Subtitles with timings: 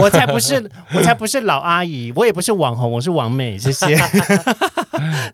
[0.00, 3.96] 我才不是，我才不是老阿姨，我也不是网红，我是王美，谢谢。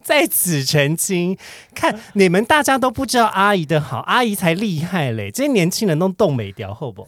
[0.02, 1.36] 在此澄清，
[1.75, 5.31] 看你们大家都不知道阿姨的好，阿姨才厉害嘞！
[5.31, 7.07] 这些年轻人都冻美掉，好不？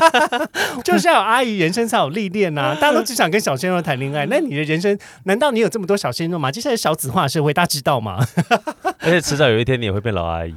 [0.82, 2.74] 就是要有阿姨，人生才有历练呐！
[2.80, 6.50] 大家都只想跟小鲜肉谈恋爱，那你的人生难道你有这么多小鲜肉吗？
[6.50, 8.26] 接下来少子化社会，大家知道吗？
[9.00, 10.54] 而且迟早有一天你也会变老阿姨。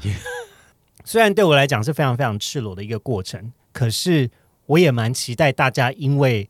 [1.04, 4.30] 虽然对我来讲是非常非常赤裸的一个过程，可是
[4.68, 6.50] 我也蛮期待大家，因为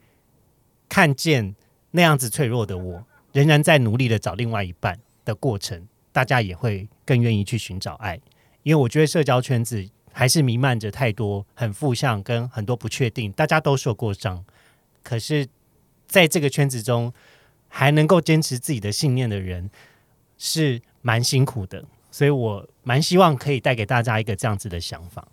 [0.88, 1.55] 看见
[1.91, 3.07] 那样子脆弱的我。
[3.33, 8.19] 仍然在努力的找另外一半的过程，大家也会更愿意去寻找爱，
[8.64, 14.43] 因为我觉得社交圈子还是弥漫着太多很负向跟很多不确定，大家都受过伤，
[15.04, 15.47] 可是
[16.07, 17.13] 在这个圈子中
[17.68, 19.69] 还能够坚持自己的信念的人
[20.39, 25.27] 是蛮辛苦的，所以我蛮希望可以带给大家一个这样子的想法。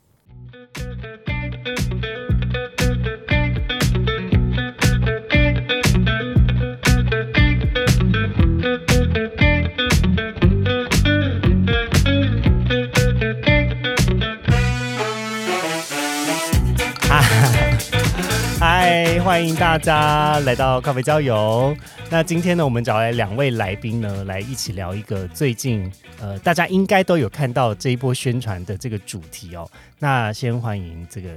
[18.95, 21.77] 嗨，欢迎大家来到咖啡郊游。
[22.11, 29.69] 那今天呢，我们找来两位来宾呢，来一起聊一个最近呃，大家应该都有看到这一波宣传的这个主题哦。
[29.99, 31.31] 那先欢迎这个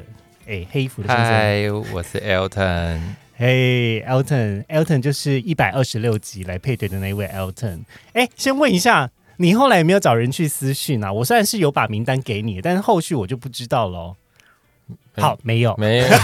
[0.45, 2.99] 哎黑衣服的先生，嗨，我是 Elton。
[3.37, 7.79] 嘿，Elton，Elton 就是一百二十六集来配对的那位 Elton。
[8.13, 11.11] 哎，先问一下，你后来有没有找人去私讯啊？
[11.11, 14.15] 我虽然是有把名单给你，但是后续我就不知道喽。
[15.17, 16.07] 好，没有，没有。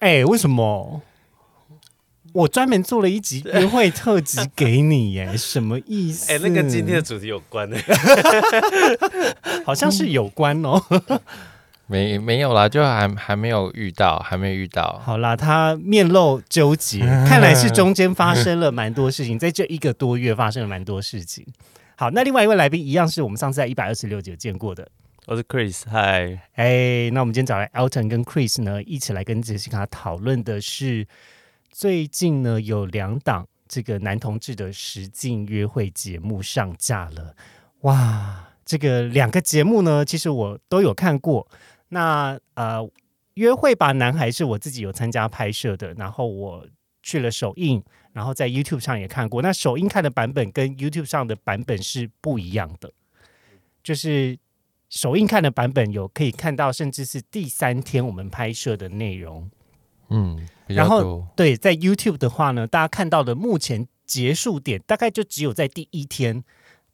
[0.00, 1.02] 哎，为什么？
[2.34, 6.30] 我专门做了一集约会特辑给你，耶， 什么意思？
[6.30, 7.76] 哎，那跟今天的主题有关呢，
[9.64, 10.80] 好像是有关哦。
[11.86, 15.00] 没没有啦，就还还没有遇到，还没遇到。
[15.02, 21.46] 好啦，他面露纠结，看来是中间发生了蛮多事情，在这一个多月发生了蛮多事情。
[21.96, 24.86] 好，那另外一位来宾一样是我们上次在一百二十六集见过的。
[25.28, 31.06] 我是 Chris，嗨，哎，那我们今天找来 Alton 跟 Chris 呢，一起来跟杰西卡讨论的是，
[31.68, 37.36] 最近呢有两档这个男同志的实境约会节目上架了，
[37.82, 41.46] 哇，这个两个节目呢，其实我都有看过。
[41.90, 42.90] 那呃，
[43.34, 46.66] 约会吧男孩是我自己有参加拍摄的，然后我
[47.02, 47.84] 去了首映，
[48.14, 49.42] 然后在 YouTube 上也看过。
[49.42, 52.90] 那首映看的版本跟 YouTube 上的版本是不一样的，
[53.82, 54.38] 就是。
[54.88, 59.50] 首映看的版本有可以看到，甚至是第三天我们拍摄的内容。
[60.10, 66.42] 嗯，然后对，在 YouTube 的话呢，大家看到的目前结束点大概就只有在第一天，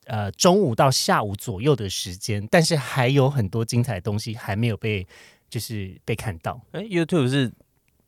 [0.07, 5.07] 呃，中午到下午左右的时间，但是还有很多精彩的东西还没有被
[5.49, 6.61] 就是被看到。
[6.73, 7.53] 哎，YouTube 是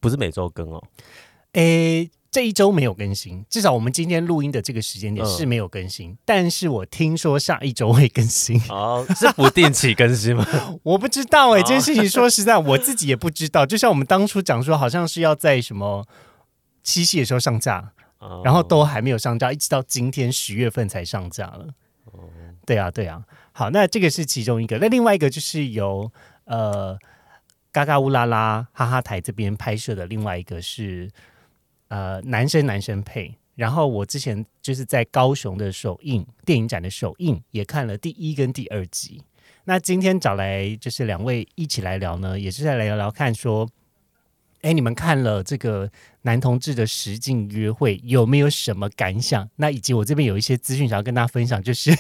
[0.00, 0.82] 不是每周更哦？
[1.52, 2.10] 诶。
[2.36, 6.14] 这一周没有更新，至少我们今天录音的这个时间点是没有更新。
[6.26, 10.46] 但是我听说下一周会更新，哦，是不定期更新吗？
[10.84, 13.64] 我不知道哎，这件事情说实在，我自己也不知道。
[13.64, 16.06] 就像我们当初讲说，好像是要在什么
[16.82, 17.92] 七夕的时候上架，
[18.44, 21.68] 然后都还没有上架，一直到今天十月份才上架了。
[22.66, 23.24] 对啊，对啊。
[23.52, 24.76] 好，那这个是其中一个。
[24.76, 26.12] 那另外一个就是由
[26.44, 26.98] 呃
[27.72, 31.10] 嘎嘎乌拉拉哈哈台这边拍摄的，另外一个是。
[31.88, 33.36] 呃，男生男生配。
[33.54, 39.22] 然后我之前就是在高雄的首映电影展的首映，也看了第一跟第二集。
[39.64, 43.66] 那今天找来就是两位一起来聊呢，也是在来聊聊看说，
[44.60, 45.90] 哎，你们看了这个
[46.22, 49.48] 男同志的实境约会有没有什么感想？
[49.56, 51.90] 那以及我这边有一些资讯想要跟大家分享，就是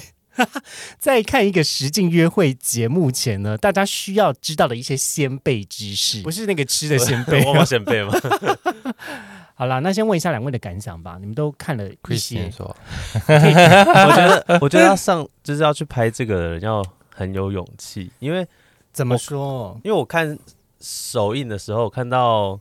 [0.98, 8.12] 在看一个实境约会节目前呢，大家需要知道的一些先辈知识，不是那个吃的先辈，我先辈吗？
[9.58, 11.16] 好啦，那先问一下两位的感想吧。
[11.18, 12.76] 你们都看了一些，说，
[13.26, 18.46] 我觉得，我觉得要上就是要去拍这个人要很有勇气，因为
[18.92, 19.80] 怎么说？
[19.82, 20.38] 因为我看
[20.78, 22.60] 首映的时候，看到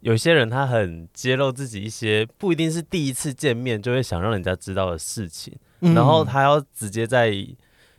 [0.00, 5.56] 有些人他很揭露自己一些不一定是第一次见面就会想让人家知道的事情，
[5.92, 7.34] 然后他要直接在。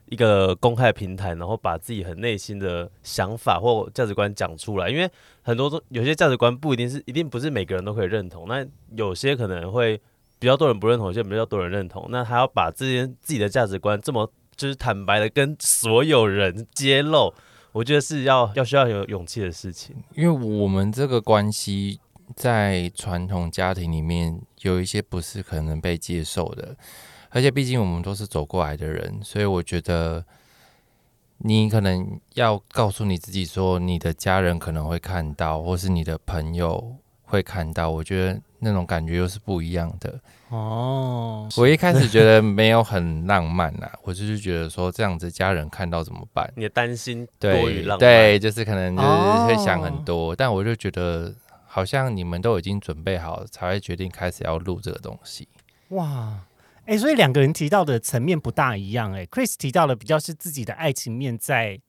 [0.08, 5.10] 一个公开平台，然后把自己很内心的想法或价值观讲出来，因为
[5.42, 8.64] 很多有些价值观不一定是一定不是每个人都可以认同，那
[8.96, 10.00] 有些可能会
[10.38, 17.34] 比较多人不认同，有些比较多人认同，那他要把这些自己的价值观这么就是坦白的跟所有人揭露，
[17.72, 22.00] 我觉得是要要需要有勇气的事情，因为我们这个关系
[22.36, 26.78] 在传统家庭里面有一些不是可能被接受的。
[27.36, 30.24] 而且毕竟我们都是走过来的人，所以我觉得
[31.40, 36.96] 你可能要告诉你自己说，你的家人可能会看到，或是你的朋友
[37.26, 37.90] 会看到。
[37.90, 40.18] 我觉得那种感觉又是不一样的。
[40.48, 46.50] 哦，我一开始觉得没有很浪漫呐，我就是觉得说这样子家人看到怎么办？
[46.56, 49.08] 你的担心多于浪漫，对，就是可能就是
[49.46, 50.34] 会想很多。
[50.34, 51.36] 但我就觉得
[51.68, 55.46] 好像你们都已经准备好，才会决定开始要录这个东西。
[55.90, 56.40] 哇，
[56.86, 59.12] 哎，所以两个人提到的层面不大一样。
[59.14, 61.80] 哎，Chris 提到的比较是自己的爱情面在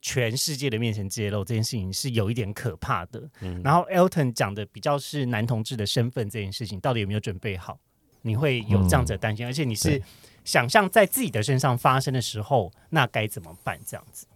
[0.00, 3.28] 全世界的面前揭露这件事情是有一点可怕的。
[3.40, 7.78] 嗯然后 Elton 讲的比较是男同志的身份这件事情，到底有没有准备好？
[8.20, 10.00] 你会有这样子的担心，而且你是
[10.44, 13.80] 想象在自己的身上发生的时候，那该怎么办？
[13.86, 14.26] 这样子。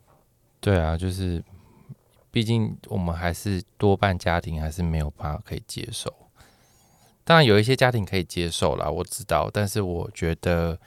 [0.60, 1.44] 对啊，就是
[2.30, 6.12] 毕竟我们还是多半家庭还是没有办法可以接受。
[7.26, 10.78] 当然有一些家庭可以接受啦，我知道，但是我觉得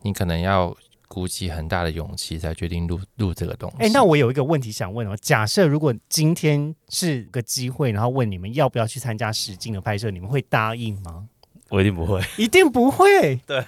[0.00, 0.74] 你可能要
[1.08, 3.76] 鼓起很大的勇气才决定录录这个东西。
[3.80, 11.28] 哎，那我有一个问题想问哦，假设如果今天是个机会，然后问你们要不要去参加实境的拍摄，你们会答应吗？
[11.68, 13.36] 我一定不会，一定不会。
[13.46, 13.62] 对，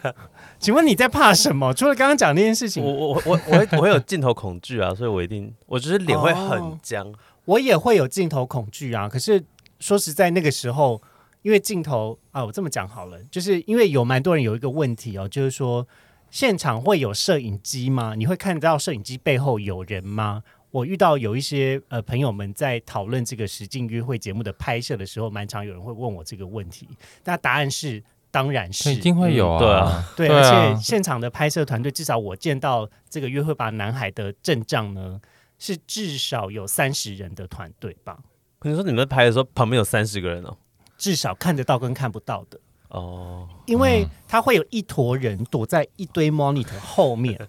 [0.58, 1.74] 请问你在怕什么？
[1.74, 7.12] 除了刚刚讲那件事情，我我我我我有镜头恐惧啊，所以我一定，我就是脸会很僵。
[7.44, 9.44] 我也会有镜头恐惧啊，可是
[9.80, 11.00] 说实在，那个时候
[11.46, 15.86] 因为镜头啊，我这么讲好了，就是因为有蛮多人有一个问题哦，就是说
[16.28, 18.16] 现场会有摄影机吗？
[18.16, 20.42] 你会看到摄影机背后有人吗？
[20.72, 26.88] 我遇到有一些呃朋友们在讨论这个实境约会节目的拍摄的时候，蛮常有人会问我这个问题。
[27.22, 28.02] 那答案是，
[28.32, 30.42] 当然是一定会有啊，对啊，对，而
[30.74, 35.20] 且现场的拍摄团队，至少我见到这个约会吧男孩的阵仗呢，
[35.60, 38.18] 是至少有三十人的团队吧？
[38.62, 40.56] 你说你们拍的时候旁边有三十个人哦？
[40.96, 42.58] 至少看得到跟看不到的
[42.88, 47.48] 哦，因为他会有一坨人躲在一堆 monitor 后面。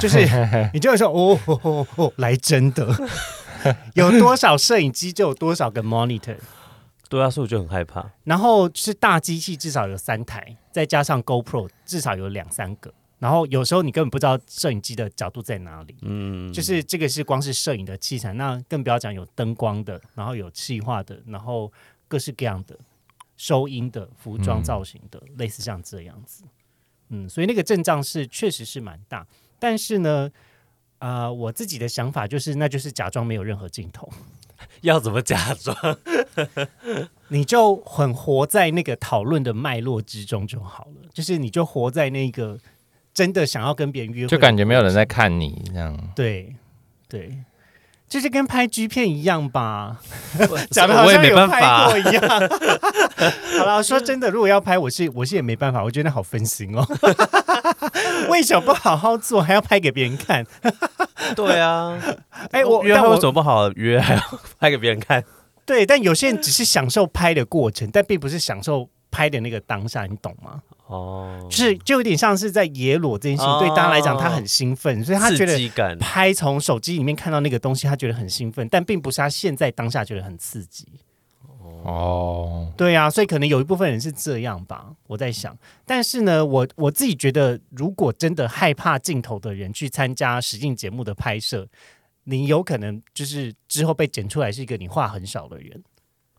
[0.00, 0.18] 就是
[0.72, 2.88] 你就会说哦哦哦，来真的，
[3.94, 6.38] 有多少摄影机就有多少个 monitor，
[7.10, 8.10] 对啊，所以我就很害怕。
[8.22, 12.94] 然后是大机器至少有三台，再加上 GoPro 至少有两三个。
[13.18, 21.70] 然后有时候你根本不知道摄影机的角度在哪里，嗯，就是这个是光是摄影的器材，那更不要讲有灯光的，然后有气化的，然后
[22.14, 22.78] 各式各样的
[23.36, 26.44] 收音的、服装造型的，类似像这样子。
[27.08, 29.26] 嗯，所以那个阵仗是确实是蛮大。
[29.58, 30.30] 但是呢，
[31.00, 34.08] 呃，我自己的想法就是，那就是假装没有任何镜头。
[34.82, 35.76] 要怎么假装？
[37.30, 41.08] 你就很活在那个讨论的脉络之中就好了。
[41.12, 42.56] 就是你就活在那个
[43.12, 46.12] 真的想要跟别人约会，就感觉没有人在看你这样。
[46.14, 46.54] 对
[47.08, 47.36] 对。
[48.08, 49.96] 就是跟拍 G 片一样吧，
[50.70, 52.22] 讲的好像有拍过一样。
[53.58, 56.86] 好了，说真的，如果要拍，我是我是也没办法，我觉得好分心哦。
[58.28, 60.46] 为什么不好好做，还要拍给别人看？
[61.34, 61.98] 对啊，
[62.52, 64.20] 哎，我约会为什么不好约，还要
[64.60, 65.24] 拍给别人看？
[65.66, 70.60] 对，但有些人只是享受拍的过程，但并不是享受拍的那个当下，你懂吗？
[70.88, 80.88] 哦，就是就有点像是在野裸这件事情，对大家来讲，他很兴奋，所以他觉得拍从手机里面看到那个东西，他觉得很兴奋，但并不是他现在当下觉得很刺激。
[81.84, 85.56] 哦，对啊，所以可能有一部分人是这样吧，我在想。
[85.86, 91.66] 但是呢，我我自己觉得，如果真的害怕镜头的人去参加实境节目的拍摄，
[92.24, 95.82] 你有可能就是之后被剪出来是一个你话很少的人。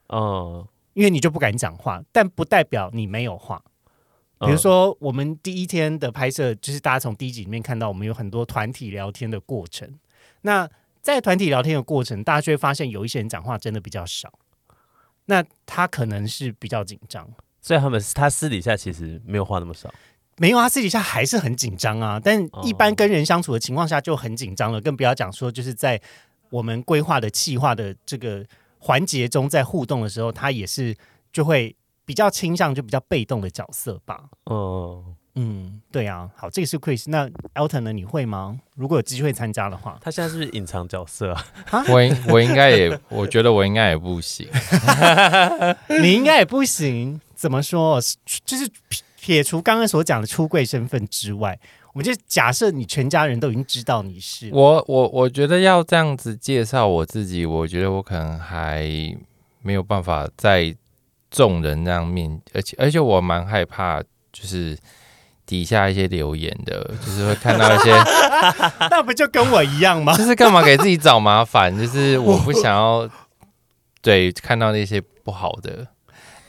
[0.08, 3.62] 哦，因为你就不敢讲话，但不代表你没有话。
[4.40, 9.98] 比如说，我们第一天的拍摄，就是大家从第一集里面看到，我们有很多团体聊天的过程。
[10.42, 10.70] 那
[11.02, 14.32] 在团体聊天的过程，大家就会发现有一些人讲话真的比较少。
[15.26, 17.28] 那他可能是比较紧张，
[17.62, 19.94] 所以他们他私底下其实没有话那么少。
[20.38, 22.20] 没有啊，私底下还是很紧张啊。
[22.24, 26.00] 但一般跟人相处的情况下就很紧张了，更不要讲说就是在
[26.50, 28.46] 我们规划的计划的这个
[28.86, 30.96] 环节中，在互动的时候，他也是
[31.34, 31.76] 就会。
[32.08, 34.26] 比较倾向就比较被动的角色吧。
[34.44, 36.30] 哦，嗯，对啊。
[36.36, 37.06] 好，这个是 Chris。
[37.08, 37.92] 那 Elton 呢？
[37.92, 38.60] 你会吗？
[38.76, 41.44] 如果有机会参加的话，他现在是不是隐藏角色啊？
[41.90, 42.00] 我
[42.32, 44.48] 我应该也，我觉得我应该也不行。
[46.00, 47.20] 你应该也不行。
[47.34, 48.00] 怎么说？
[48.46, 48.70] 就是
[49.20, 51.60] 撇除刚刚所讲的出柜身份之外，
[51.96, 54.86] 我们就假设你全家人都已经知道你是我。
[54.88, 58.88] 我我觉得要这样子介绍我自己，我觉得我可能还
[59.64, 60.76] 没有办法在。
[61.32, 64.78] 众人那样面，而且而且我蛮害怕，就是
[65.46, 67.92] 底下一些留言的，就是会看到一些，
[68.90, 70.16] 那不就跟我一样吗？
[70.16, 71.76] 就是干嘛给自己找麻烦？
[71.78, 73.10] 就是我不想要
[74.02, 75.86] 对看到那些不好的。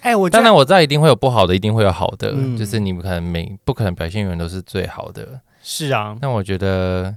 [0.07, 5.41] 哎，我当然我知道一定会有不好的，一定会有好的，就是你们可能每不可能表现永远都是最好的。
[5.61, 7.17] 是啊，但我觉得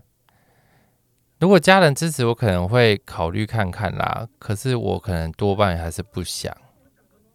[1.37, 4.27] 如果家人支持，我可能会考虑看看啦。
[4.39, 6.51] 可是我可能多半还是不想。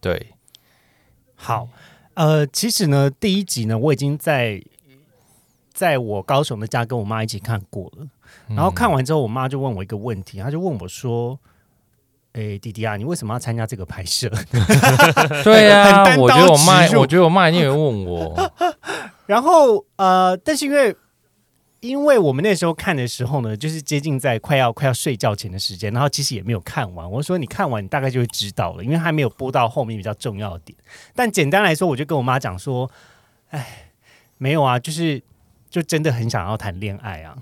[0.01, 0.35] 对，
[1.37, 1.69] 好，
[2.15, 4.61] 呃，其实呢，第一集呢，我已经在
[5.73, 8.09] 在我高雄的家跟我妈一起看过了。
[8.49, 11.39] 然后看完之后，我妈就问我一个问题，她就问我说
[12.35, 14.29] ：“哎，弟弟啊，你为什么要参加这个拍摄？”
[15.43, 18.53] 对呀，我觉得我妈，我觉得我妈一定会问我。
[19.27, 20.95] 然后呃，但是因为
[21.81, 27.11] 因为我们那时候看的时候呢，就是接近在快要快要睡觉前的时间，然后其实也没有看完。
[27.11, 30.77] 我说你看完，你大概就会知道了，因为还没有播到后面比较重要的点。
[31.15, 32.91] 但简单来说，我就跟我妈讲说
[33.51, 33.93] ：“哎，
[34.39, 35.23] 没有啊，就是
[35.71, 37.37] 就真的很想要谈恋爱啊。”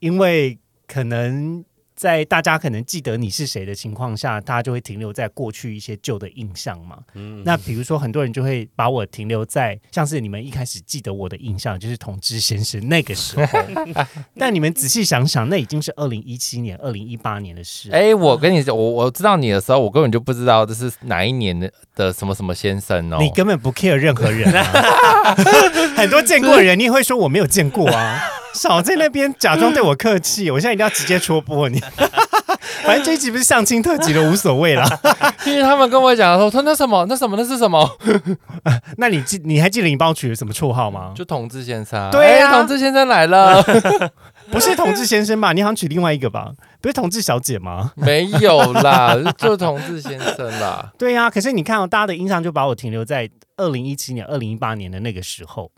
[0.00, 1.64] 因为可能
[1.96, 6.98] 在大家可能记得你是谁的情况下，大家就会停留在过去一些旧的印象嘛。
[7.14, 13.58] 嗯，那比如说很多人就会把我停留在像是你们一开始记得我的印象就是同志先生那个时候，
[14.38, 17.90] 但你们仔细想想，那已经是二零一七年、二零一八年的事。
[17.90, 23.16] 哎，我跟你我我知道你的时候，我根本就不知道这是哪一年的的什么什么先生哦。
[23.18, 25.34] 你根本不 care 任何人啊，
[25.96, 28.20] 很多见过的人，你也会说我没有见过啊。
[28.56, 31.80] 少在那边假装对我客气， 我现在一定要直接戳破你。
[32.84, 34.84] 反正这一集不是相亲特辑了，无所谓啦。
[35.44, 37.88] 因为他们跟我讲说，说那什么，那什么，那是什么？
[38.98, 41.12] 那你记，你还记得你帮我取了什么绰号吗？
[41.14, 42.10] 就同志先生。
[42.10, 43.62] 对呀，同志先生来了。
[44.50, 45.52] 不是同志先生吧？
[45.52, 46.50] 你好像取另外一个吧？
[46.80, 47.92] 不是同志小姐吗？
[47.96, 50.92] 没有啦，就同志先生啦。
[50.96, 55.70] 对呀，可是你看，大家的印象就把我停留在二零一七年、二零一八年的那个时候。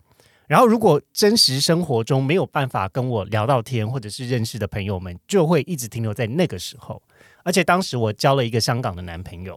[0.49, 6.99] 然后，如果真实生活中没有办法跟我聊到天，或者是认识的朋友们，就会一直停留在那个时候。
[7.43, 9.55] 而且当时我交了一个香港的男朋友，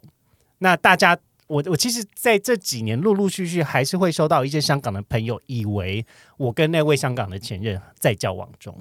[0.58, 6.04] 那大家，我我其实在这几年陆陆续续还是会收到一些香港的朋友，以为
[6.36, 8.78] 我跟那位香港的前任在交往中，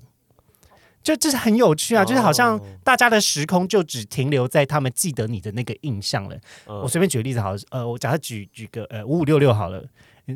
[1.02, 2.04] 就这是很有趣啊！
[2.04, 6.38] 就是好像大家的时空就只停留在他们记得你的那个印象了。
[6.66, 9.82] 我随便举个例子，好，呃，我假设举举个呃五五六六好了，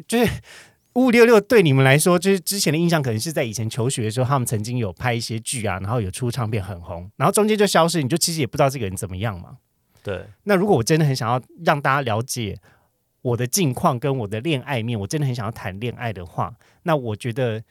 [0.07, 0.31] 就是。
[0.95, 9.57] 五五六六对你们来说，就是之前的印象，可能是在以前求学的时候，他们曾经有拍一些剧啊，然后有出唱片很红，然后中间就消失，你就其实也不知道这个人怎么样嘛。
[10.01, 10.25] 对。
[10.43, 12.57] 那如果我真的很想要让大家了解
[13.21, 17.61] 我的近况跟我的恋爱面，我真的很想要谈恋爱的话，那我觉得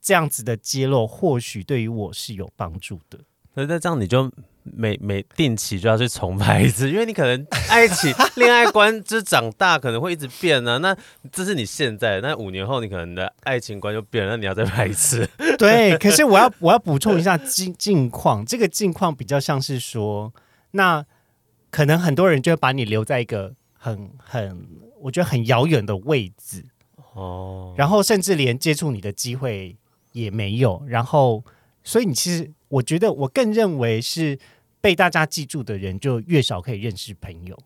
[0.00, 3.20] 这样子的揭露或许对于我是有帮助的。
[3.54, 4.32] 那那这样你就。
[4.74, 10.78] 每每定期就要去重拍一次，因为你可能爱情 恋爱观就是长大可能会一直变呢。
[10.78, 10.96] 那
[11.30, 15.28] 这是你现在，那五年后你可能的爱情观就变了，那你要再拍一次。
[15.58, 20.32] 对，可是我要 我要补充一下近近况，这个近况比较像是说，
[20.72, 21.04] 那
[21.70, 24.66] 可能很多人就会把你留在一个很很
[25.00, 26.64] 我觉得很遥远的位置
[27.14, 29.76] 哦，然后甚至连接触你的机会
[30.12, 31.44] 也没有，然后
[31.84, 34.38] 所以你其实我觉得我更认为是。
[34.80, 37.58] 被大家记住的人，就越少可以认识朋友，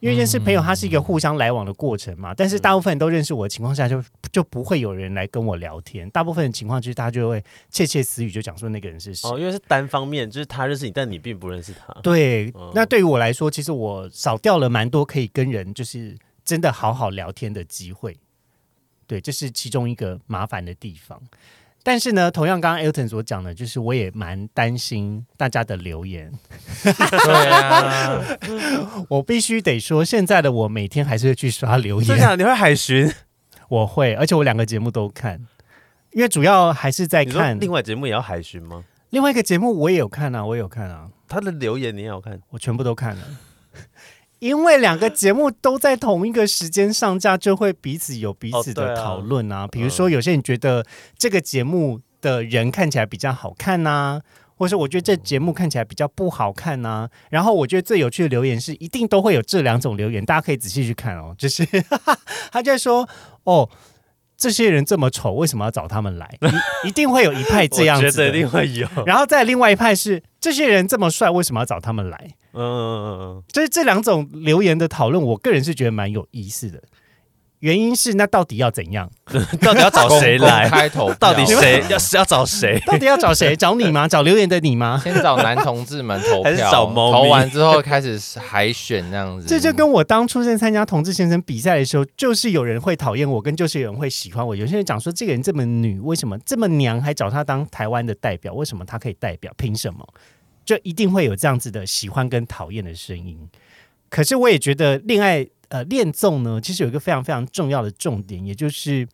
[0.00, 2.32] 因为认识朋友，它是一个互相来往的过程嘛。
[2.32, 6.08] 但是大部分人都认识我的情况下，就就不会有人来跟我聊天。
[6.10, 9.28] 大部分的情况就是，大家就会窃窃私语，就讲说那个人是谁。
[9.28, 11.92] 哦，因为是单方面，就是他认识你，但你并不认识他。
[12.02, 18.16] 对，那对于我来说，其实我少掉了蛮多可以跟人就是真的好好聊天的机会。
[19.06, 21.20] 对，这是其中一个麻烦的地方。
[21.88, 26.30] 但是呢，同样刚刚 Elton 所讲的，就是我也蛮担心大家的留言。
[26.82, 28.22] 对啊，
[29.08, 32.18] 我必须得说，现在的我每天还是会去刷留言。
[32.18, 33.10] 的，你会海巡？
[33.70, 35.40] 我会，而且我两个节目都看，
[36.12, 37.58] 因为主要还是在看。
[37.58, 38.84] 另外节目也要海巡吗？
[39.08, 41.08] 另外一个节目我也有看啊，我也有看啊。
[41.26, 42.38] 他的留言你也有看？
[42.50, 43.22] 我全部都看了。
[44.38, 49.66] 因为两个节目都在同一个时间上架，就会彼此有彼此的讨论啊。
[49.66, 54.20] 比如说，有些人觉得这个节目的人看起来比较好看呐，
[54.56, 57.08] 或者是我觉得这节目看起来比较不好看呐。
[57.30, 61.34] 然后我觉得最有趣的留言是，一定都会有这两种留言，大家可以仔细去看哦。
[61.36, 61.66] 就是
[62.52, 63.08] 他在说
[63.44, 63.68] 哦。
[64.38, 66.30] 这些人这么丑，为什么要找他们来？
[66.86, 68.88] 一一定会有一派这样子，觉得一定会有。
[69.04, 72.16] 然后再另外一派是，这些人这么帅，为什么要找他们来？
[72.52, 76.80] 嗯嗯嗯嗯，所以这两种留言的讨论，我个人是觉得蛮有意思的。
[77.60, 79.10] 原因是那到底要怎样？
[79.60, 81.12] 到底要找谁来开头？
[81.18, 82.80] 到底谁要是要找谁？
[82.86, 83.56] 到底要找谁？
[83.56, 84.06] 找你吗？
[84.06, 85.00] 找留言的你吗？
[85.02, 89.46] 先找男同志们投票，找投完之后开始海选那样子。
[89.48, 94.54] 这就跟我当初在参加同志先生比赛的时候，就是有人会讨厌我，跟就是有人会喜欢我。
[94.54, 98.54] 有些人讲说这个人这么女，为什么这么娘，还找他当台湾的代表？
[98.54, 99.52] 为什么他可以代表？
[99.56, 100.06] 凭什么？
[100.64, 103.36] 就一定会有这样子的喜欢跟讨厌的声音。
[104.08, 105.48] 可是我也觉得恋爱。
[105.68, 109.06] 呃，恋综呢，其实有一个非常非常重要的重点，也就是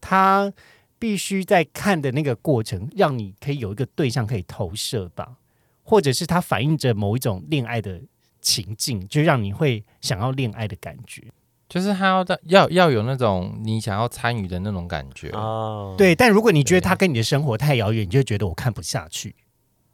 [0.00, 0.52] 它
[0.98, 5.36] 必须在看的那个过程，让你可以有一个对象可以投射吧，
[5.82, 8.00] 或者是它反映着某一种恋爱的
[8.40, 11.24] 情境，就让你会想要恋爱的感觉。
[11.68, 15.30] 就是他要的要要有那种你想要参与的那种感觉。
[15.30, 19.34] 哦，对，但如果你觉得他跟你的生活太遥远，你就会觉得我看不下去。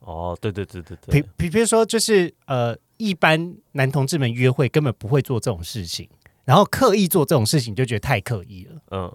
[0.00, 6.08] 哦，对对对对比对，比比如说，就是呃，一般男同志们约会根本不会做这种事情，
[6.44, 8.80] 然后刻意做这种事情，就觉得太刻意了。
[8.92, 9.12] 嗯，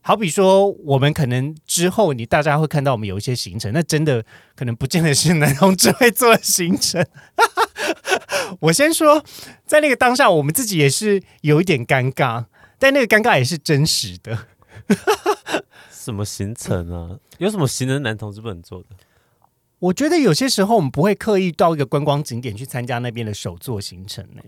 [0.00, 4.24] 好比说，我们可能之后你大家会看到我们有一些行程，那真的
[4.54, 7.04] 可能不见得是男同志会做的行程。
[8.60, 9.22] 我先说，
[9.66, 12.46] 在那个当下，我们自己也是有一点尴尬，
[12.78, 14.46] 但那个尴尬也是真实的。
[15.92, 17.18] 什么行程啊？
[17.38, 18.96] 有什么行程男同志不能做的？
[19.78, 24.42] 我觉得有些时候我们不会刻意到一个观光景点去参加那边的首座行程呢、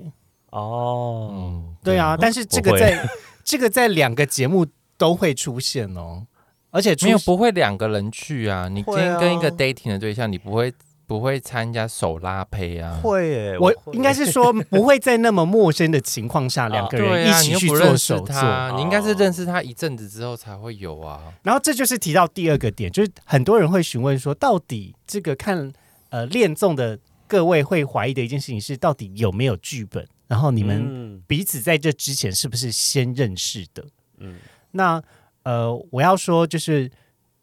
[0.50, 3.06] 哦，嗯，对啊，但是这个在
[3.44, 4.66] 这个在两个节目
[4.96, 6.26] 都会出现哦，
[6.70, 8.68] 而且出没有不会两个人去啊。
[8.68, 10.72] 你今天跟一个 dating 的对象，你不会
[11.08, 13.00] 不会参加手拉胚啊？
[13.02, 21.32] 会耶，我应该是说 不会在那么陌生的情况下，两个人一起去做手作，他，你应该是认识他一阵子之后才会有啊。
[21.42, 25.72] 然后这就是提到第二个点，就是很多人会询问说，到底这个看
[26.10, 30.06] 呃恋综的各位会怀疑的一件事情是，到底有没有剧本？
[30.26, 33.82] 然后你们嗯彼此在这之前是不是先认识的？
[34.18, 34.36] 嗯
[34.72, 35.02] 那
[35.44, 36.90] 呃，我要说就是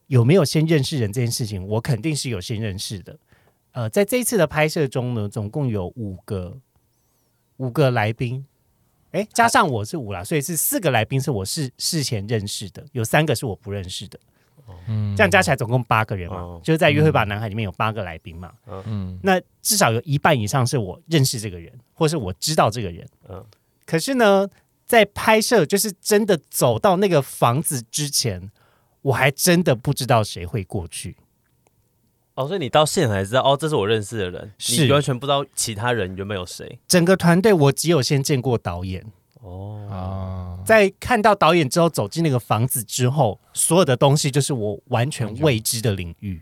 [0.05, 3.17] 有没有先认识人这件事情，我肯定是有先认识的。
[3.75, 6.57] 呃，在这一次的拍摄中呢，总共有五个
[7.57, 8.45] 五个来宾，
[9.11, 14.17] 哎，加上我是五啦，所以是四个来宾是我事事前认识的，有三个是我不认识的，
[14.87, 18.53] 嗯这样加起来总共八个人嘛，哦就是在约会吧男孩里面有八个来宾嘛，
[18.85, 23.05] 嗯，那至少有一半以上是我认识这个人，或是我知道这个人。
[23.27, 23.45] 嗯
[23.85, 24.49] 可是呢，
[24.85, 28.49] 在拍摄就是真的走到那个房子之前，
[29.01, 31.17] 我还真的不知道谁会过去。
[32.35, 36.77] 哦，所以你到现在才知道，哦，这是我认识的人，是你完全不知道其他人原本有谁。
[36.87, 39.05] 整个团队我只有先见过导演，
[39.41, 46.41] 哦，啊，在看到导演之后，走进那个房子之后，所有的东西就是我完全未知的领域。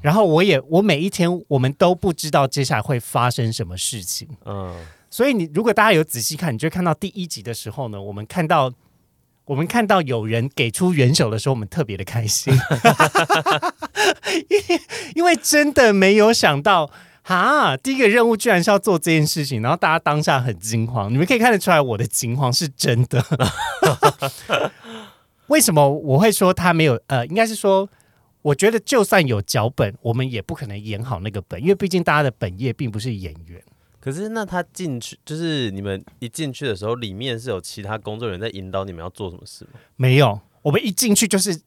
[0.00, 4.28] 然后我也我每一天我们都不知道接下来会发生什么事情。
[4.44, 4.76] 嗯，
[5.10, 8.72] 所以你如果大家有仔细看，你就会看到第一集的时候呢，我们看到
[9.46, 12.54] 我们看到有人给出援手的时候，我们特别的开心，
[14.48, 14.80] 因为
[15.16, 16.90] 因为真的没有想到。
[17.24, 23.24] 哈，第一个任务居然是要做这件事情，然后大家当下很惊慌，你们可以看得出来我的惊慌是真的。
[25.46, 27.00] 为什么我会说他没有？
[27.06, 27.88] 呃，应该是说，
[28.42, 33.62] 我觉得就算有脚本，我们也不可能演好那个本，因为毕竟大家的本业并不是演员。
[34.02, 39.78] 可是那他进去，就是你们一进去的时候，里面是有其他工作人员在引导你们要做什么事吗？
[39.94, 41.60] 没有，我们一进去就是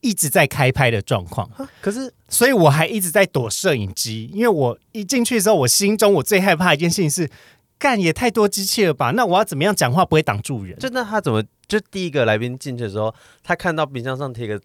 [0.00, 1.50] 一直在开拍的状况，
[1.82, 7.30] 可是所以我还一直在躲摄影机，因为我一进去的时候，我心中我最害怕的一件事情是，
[7.78, 9.10] 干也太多机器了吧？
[9.10, 10.78] 那我要怎么样讲话不会挡住人？
[10.78, 14.58] 就那他怎么就第一个来宾进去的时候，他看到冰箱上贴个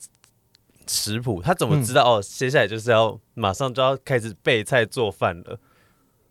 [0.87, 2.23] 食谱，他怎么知道、哦？
[2.23, 5.59] 接下来就是要马上就要开始备菜做饭了。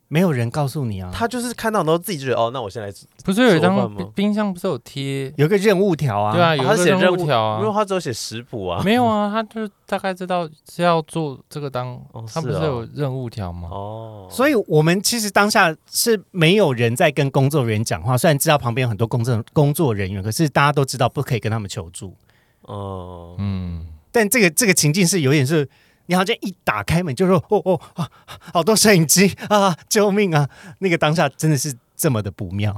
[0.09, 2.93] 没有人告诉你啊，他就是看到然后自己就觉得哦，那我先来。
[3.25, 5.33] 不是有一张做饭吗冰冰箱不是有贴？
[5.37, 7.61] 有个任务条啊，对啊，有哦他一个任写任务务条啊。
[7.61, 8.81] 因为他只有写食谱啊。
[8.85, 13.69] 没有啊，他就大概知道是要做这个当哦，他不是是哦有任务条吗？
[13.71, 22.15] 哦，所以我们其实当下是没有人在跟工作人员讲话，虽然知道旁边有很多工作工作人员，可是大家都知道不可以跟他们求助。
[22.63, 25.69] 哦，嗯，但这个这个情境是有点是，
[26.07, 28.09] 你好像一打开门就说哦哦啊，
[28.53, 30.49] 好多摄影机啊，救命啊！
[30.79, 32.75] 那个当下真的是这么的不妙。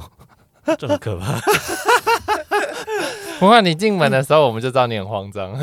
[0.79, 1.41] 这么可怕。
[3.41, 5.57] 不过你进门的时候，我们就知道你很慌张。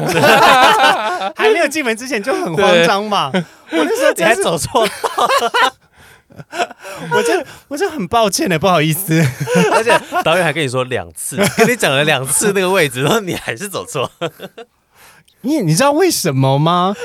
[1.36, 5.30] 还没有进门之前就很慌张嘛，我那时候你还走错道，
[7.12, 9.22] 我就我就很抱歉的，不好意思。
[9.74, 14.10] 而且导演还跟你说两次，跟你讲了两次那个位置，然后你还是走错。
[15.42, 16.96] 你你知道为什么吗？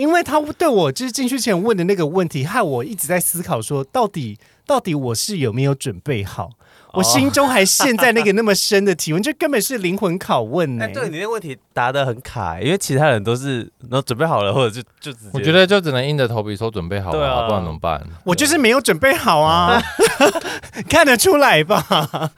[0.00, 6.48] 因为他对我就是进去前问的那个问题，害我一直在思考说，到底到底我是有没有准备好？
[6.94, 15.30] 我心中还陷在那个那么深的提问，这根本是灵魂拷问呢、哎，对你那个问题答的很卡，因为其他人都是然后准备好了，或者就就直接。
[15.34, 18.02] 我觉得就只能硬着头皮说准备好了，对啊不然怎么办？
[18.24, 19.80] 我就是没有准备好啊，
[20.88, 22.32] 看得出来吧？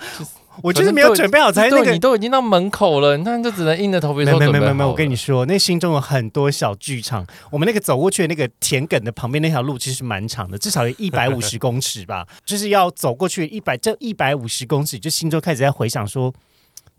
[0.61, 1.99] 我就是没有准备好才那个你。
[2.03, 7.25] 都已经到门口了，那就只能硬着头皮没有没有没有，我跟你说，那心中有很多小剧场。
[7.49, 12.27] 我们那个走过去的那个田埂的旁边那条路其实蛮长的，至少有一百五十公尺吧。
[12.45, 16.35] 就是要走过去一百这一百五十公尺，就心中开始在回想说，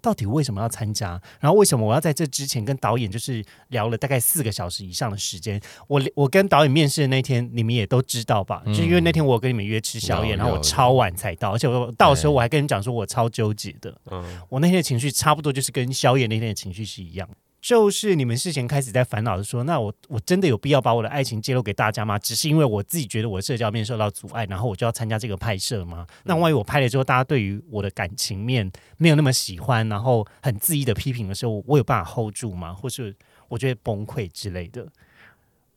[0.03, 1.19] 到底为什么要参加？
[1.39, 5.59] 然后为什么我要在这之前跟导演就是聊了大概四个小时以上的时间？
[5.87, 8.61] 我我跟导演面试的那天，你们也都知道吧？
[8.65, 13.97] 就因为那天我跟你们约吃宵夜，然后我超晚才到，而且我到时候我还跟你讲说我超纠结的。
[14.11, 17.29] 嗯，我那天的情绪差不多就是跟宵夜那天的情绪是一样。
[17.63, 22.19] 就是你们事前开始在烦恼的说，那我我真的有必要把我的爱情揭露给大家吗？
[22.19, 26.05] 只是因为我自己觉得我的社交面受到阻碍，然后我就要参加这个拍摄吗？
[26.25, 32.73] 那万一我拍了之后，大家对于我的感情面没有那么喜欢，然后很恣意的批评的时候，我有办法 hold 住吗？
[32.73, 33.15] 或是
[33.47, 34.85] 我觉得崩溃之类的？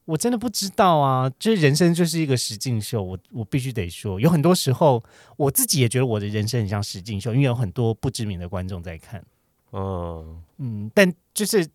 [0.06, 1.30] 我真的不知道啊！
[1.38, 5.04] 就是人生就是一个实境秀，我我必须得说，有很多时候
[5.36, 9.24] 我自己也觉得我的人生很像实境秀，因为有很多不知名的观众在看。
[9.72, 11.68] 嗯嗯，但就是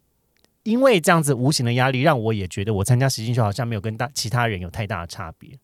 [0.63, 5.57] 因为这样子无形的压力，让我也觉得我参加实境秀好像没有跟大其他人有太大的差别。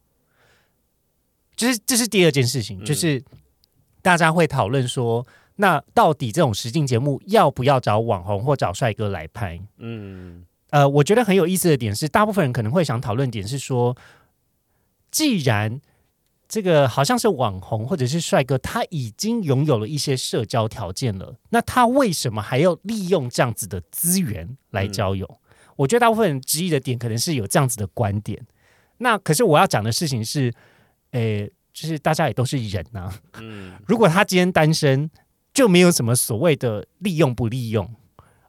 [1.55, 3.23] 就是这是第二件事情，就是
[4.01, 9.60] 大家会讨论说，那到底这种实境节目要不要找网红或找帅哥来拍？
[9.77, 13.97] 嗯，呃，我觉得很有意思的点是，大部分人可能会想讨论点是说，
[15.10, 15.81] 既然
[16.47, 21.36] 这个好像是网红或者是帅哥，他已经拥有了一些社交条件了。
[21.49, 25.39] 那他为什么还要利用这样子的资源来交友？
[25.75, 28.45] 我觉得大部分人质疑的点可能是有这样子的观点。
[28.99, 30.53] 那可是我要讲的事情是，
[31.12, 33.13] 诶，就是大家也都是人呐。
[33.39, 35.12] 嗯，如果他今天单身，
[35.53, 37.93] 就没有什么所谓的利用不利用。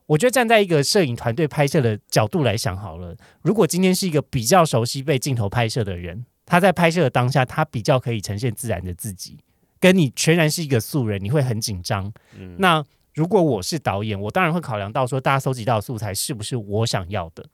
[0.06, 6.24] 我觉得站在一个摄影团队拍摄的角度来想好了，如果今天是一个比较熟悉被镜头拍摄的人。
[6.48, 9.36] 他在拍摄的当下，他比较可以呈现自然的自己，
[9.78, 12.10] 跟你全然是一个素人，你会很紧张。
[12.56, 12.82] 那
[13.14, 17.44] 如果我是导演，我当然会考量到说，大家搜集到的素材是不是我想要的。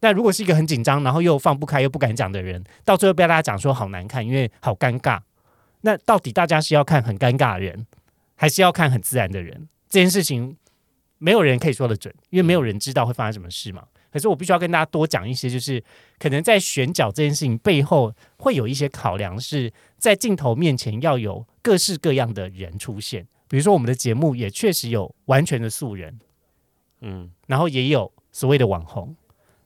[0.00, 5.20] 但如果是一个很紧张，然后又放不开又不敢讲的人，到最后被大家讲说好难看，因为好尴尬。
[5.82, 7.86] 那到底大家是要看很尴尬的人，
[8.34, 9.68] 还是要看很自然的人？
[9.88, 10.56] 这件事情
[11.18, 13.84] 没有人可以说得准，因为没有人知道会发生什么事嘛。
[14.16, 15.82] 可是我必须要跟大家多讲一些，就是
[16.18, 23.26] 可能在选角这件事情背后会有一些考量，是在镜头面前要有各式各样的人出现。
[23.46, 26.18] 比如说我们的节目也确实有完全的素人，
[27.02, 29.14] 嗯，然后也有所谓的网红，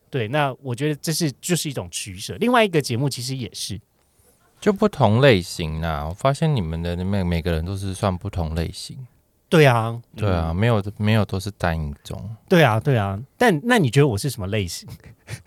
[0.09, 0.27] 对。
[0.27, 2.35] 那我觉得这是就是一种取舍。
[2.35, 3.79] 另外一个节目其实也是，
[4.59, 6.09] 就不同类型啊。
[6.09, 8.97] 我发现你们的每每个人都是算不同类型。
[9.51, 12.35] 对啊，对啊，没有没有都是单一种。
[12.47, 14.87] 对啊，对啊，但那你觉得我是什么类型？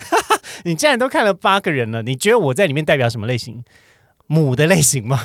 [0.64, 3.64] 你既然都看了八个人了，你觉得我在里面代表什么类型？
[4.26, 5.18] 母的类型吗？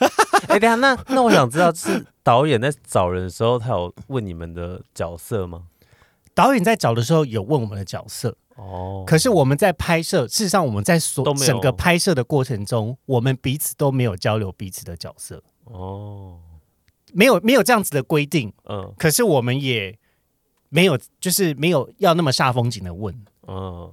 [0.48, 5.62] 哎，等下，那那我想知道，是导演在找人的时候，他有问你们的角色吗？
[6.34, 16.38] 导演在找的时候有问我们的角色哦，可是我们在拍摄，事实上我们在所整个拍摄的过程中，我们彼此都没有交流彼此的角色哦。
[17.16, 19.98] 没有没有这样子的规定，嗯，可是我们也
[20.68, 23.14] 没有，就是没有要那么煞风景的问，
[23.48, 23.90] 嗯，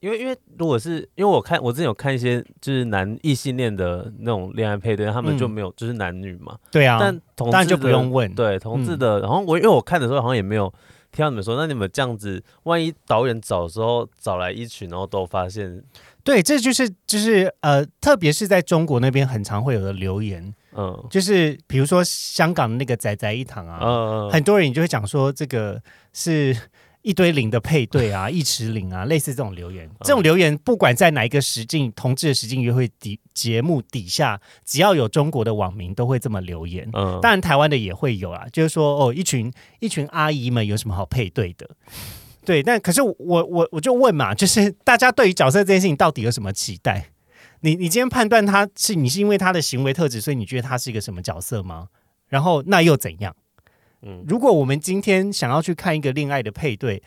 [0.00, 10.70] 因为因为如果是因为我看我之前有看一些就是男异性恋的那种恋爱配对，他们就没有就是男女嘛，对啊，但同志就不用问，对同志的，然后我因为我看的时候好像也没有
[11.10, 15.82] 听到你们说，那你们这样子，万一导演找的时候找来一群，然后都发现，
[16.22, 20.54] 对，这就是就是呃，特别是在中国那边很常会有的留言。
[20.78, 26.56] 嗯，就是比如说香港的那个仔仔一堂啊，很多人就会讲说这个是
[27.02, 29.90] 一堆零的配对啊， 一池零啊，类似这种留言。
[30.02, 36.88] 这种留言不管在哪一个实境同志的实境约会底节目底下，只要有中国的网民都会这么留言。
[36.92, 41.68] 嗯，当然台湾的也会有啊，就是说哦，一群一群阿姨们有什么好配对的？
[42.46, 47.10] 对，但可是我我我就问嘛，就是大家对于角色这件事情到底有什么期待？
[47.60, 51.88] 你你今天判断他是你是因为他的行为特质，所以你觉得他是一个什么角色吗？
[52.28, 53.34] 然后那又怎样？
[54.02, 57.02] 嗯，如果我们今天想要去看一个恋爱的配对，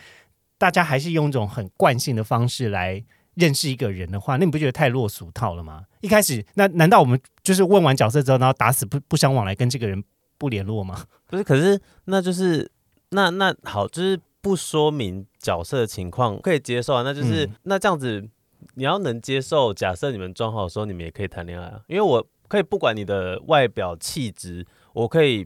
[0.58, 3.02] 大家还是用一种很惯性的方式来
[3.36, 5.86] 认识一个人的话，那你不觉得太落俗套了吗？
[6.02, 10.04] 一开始那难道我们就是问完角色之后，然后打死不不相往来，跟这个人
[10.38, 11.06] 不联络吗？
[11.28, 12.70] 不是，可是那就是
[13.12, 18.28] 那那好，就是不说明角色的情况可以接受啊，那就是那这样子。
[18.76, 21.82] 你要能接受，假设你们装好的时候，你们也可以谈恋爱啊。
[21.88, 25.46] 因为我可以不管你的外表气质，我可以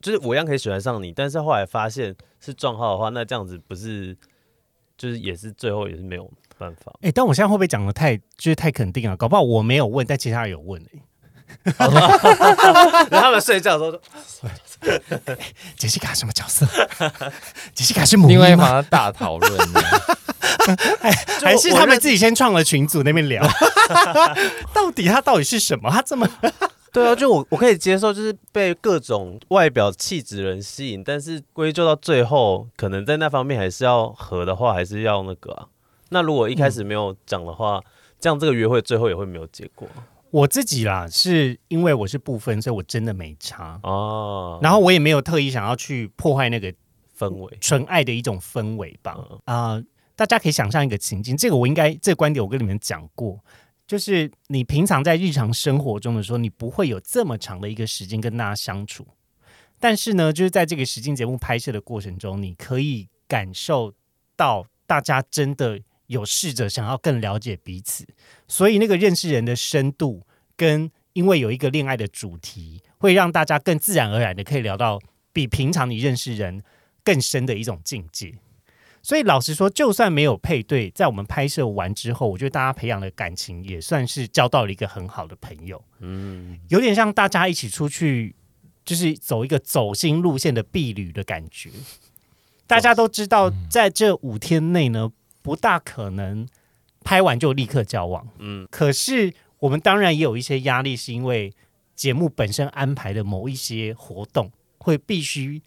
[0.00, 1.12] 就是我一样可以喜欢上你。
[1.12, 4.16] 但是后来发现是撞号的话，那这样子不是
[4.96, 6.92] 就是也是最后也是没有办法。
[7.02, 9.16] 哎，但我现在会不会讲的太就是太肯定啊？
[9.16, 11.02] 搞不好我没有问，但其他人有问哎。
[13.10, 15.36] 他们睡觉的时候说，
[15.76, 16.66] 杰西卡什么角色？
[17.74, 19.68] 杰西卡是母因为嘛大讨论。
[21.42, 23.42] 还是他们自己先创了群组那边聊，
[24.72, 25.90] 到底他到底是什么？
[25.90, 26.28] 他这么
[26.92, 35.66] 对啊，就我我可以接受，就是被各种外表气质人吸引，但是归咎到最后，可能在那方面还是要合的话，还是要那个啊。
[36.10, 37.82] 那如果一开始没有讲的话，
[38.20, 39.88] 这样这个约会最后也会没有结果。
[40.30, 44.58] 我自己啦，是因为我是不分，所以我真的没差哦。
[44.62, 46.70] 然后我也没有特意想要去破坏那个
[47.18, 49.16] 氛围，纯爱的一种氛围吧。
[49.46, 49.82] 啊，
[50.26, 53.44] 大家可以想象一个情境，这个我应该这个观点我跟你们讲过，
[53.86, 59.06] 就是你平常在日常生活中的时候，你不会有这么长的一个时间跟大家相处，
[59.80, 63.92] 但是呢，就是在这个实境节目拍摄的过程中，你可以感受
[64.36, 65.80] 到大家真的。
[66.08, 68.06] 有试着想要更了解彼此，
[68.46, 75.00] 所以那个认识人的深度，跟因为有一个恋爱的主题，会让大家更自然而然的可以聊到
[75.32, 76.62] 比平常你认识人
[77.02, 78.34] 更深的一种境界。
[79.02, 85.84] 所以老实说，就算没有配对，在我们拍摄完之后，我觉得大家培养的感情也算是交到了一个很好的朋友。
[86.00, 88.34] 嗯，有点像大家一起出去，
[88.84, 91.70] 就是走一个走心路线的避旅的感觉。
[92.66, 95.12] 大家都知道，在这五天内呢。
[95.44, 96.46] 不大可能
[97.02, 101.52] 拍完就立刻交往，嗯，可是我们当然也有一些压力，是因为
[101.96, 105.60] 节目本身安排的某一些活动会必须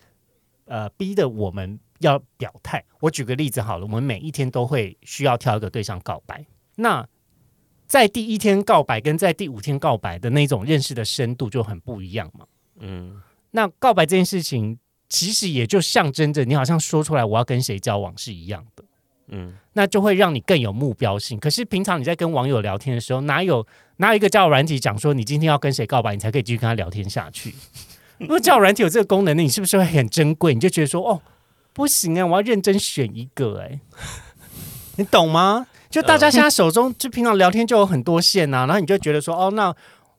[0.63, 2.83] 呃逼得我们要表态。
[2.99, 6.45] 我举个例子好了，我们每一天都会需要挑一个对象告白。
[6.75, 7.07] 那
[7.87, 12.45] 在第一天告白跟在第五天告白的那种认识的深度就很不一样嘛，
[12.79, 14.77] 嗯，那告白这件事情
[15.07, 18.83] 其实也就象征着你好像说出来我要跟谁交往是一样的。
[19.27, 21.39] 嗯，那就会让你更有目标性。
[21.39, 23.65] 可是平常你在跟网友聊天的时候，哪有
[23.97, 27.55] 哪有一个交友软体讲说你今天要跟谁告白，你才可以继续跟他聊天下去？
[28.19, 30.53] 如果交友软体有这个功能，那你是不是会很珍贵？
[30.53, 31.21] 你就觉得说哦，
[31.75, 33.79] 不行啊，我要认真选一个哎，
[34.97, 35.67] 你懂吗？
[35.89, 39.75] 就大家现在手中就平常聊天就有很多线呐，然后你就觉得说哦，那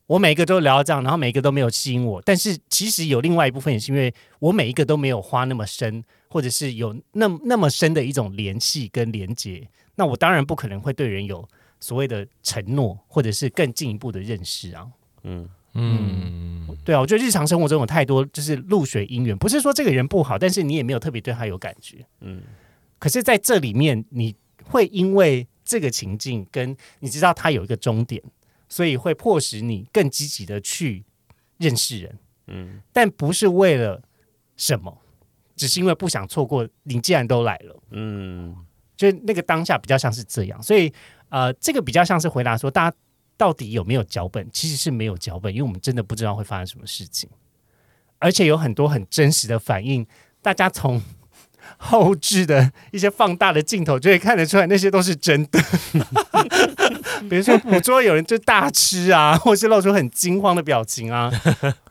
[0.07, 2.23] 我每一个都聊到这样，然后每一个都没有吸引我。
[2.23, 6.05] 但是其实有另外一部分也是因为我每一个都没有花那么深。
[6.29, 11.49] 或者是有那那么深的一种联系跟连接，那我当然不可能会对人有
[11.81, 14.87] 所谓的承诺，或者是更进一步的认识啊。
[15.23, 22.05] 嗯嗯，对啊，我觉得日常生活中有太多就是露水姻缘，不是说这个人不好，但是你也没有特别对他有感觉。
[22.21, 22.43] 嗯，
[22.99, 24.35] 可是在这里面，你
[24.65, 28.23] 会因为这个情境跟你知道他有一个终点，
[28.69, 31.05] 所以会迫使你更积极的去
[31.59, 32.19] 认识人。
[32.47, 34.03] 嗯，但不是为了
[34.57, 35.03] 什么。
[35.59, 38.55] 只是因为不想错过，你既然都来了，嗯，
[38.95, 40.93] 就那个当下比较像是这样，所以
[41.31, 42.97] 呃，这个比较像是回答说，大家
[43.37, 44.49] 到底有没有脚本？
[44.53, 47.29] 其实是没有脚本，因为我们真的不知道会发生什么事情，
[48.19, 50.07] 而且有很多很真实的反应，
[50.43, 51.03] 大家从
[51.79, 55.61] 后置的一些放大的镜头就会看得出来，那些都是真的。
[57.29, 61.31] 比如说捕捉有人就大吃啊，或是露出很惊慌的表情啊，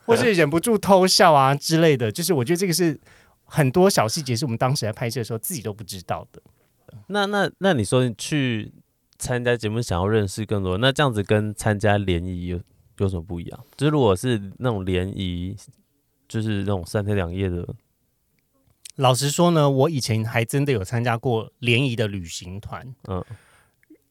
[0.06, 3.00] 或是忍不住偷笑啊之类的，就是我觉得这个是。
[3.48, 6.42] 很多小细节是我们当时在拍摄的时候自己都不知道的。
[7.08, 8.74] 那那那你说去
[9.18, 12.60] 参加节目想要认识更多，那这样子跟参加联谊有
[12.98, 13.66] 有什么不一样？
[13.78, 15.56] 就是如果是那种联谊，
[16.28, 17.68] 就是那种三天两夜的。
[18.96, 23.24] 老实说呢，我以前还真的有参加过联谊的旅行团，嗯，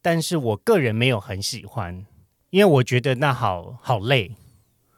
[0.01, 2.05] 但是我个人没有很喜欢，
[2.49, 4.35] 因为我觉得那好好累，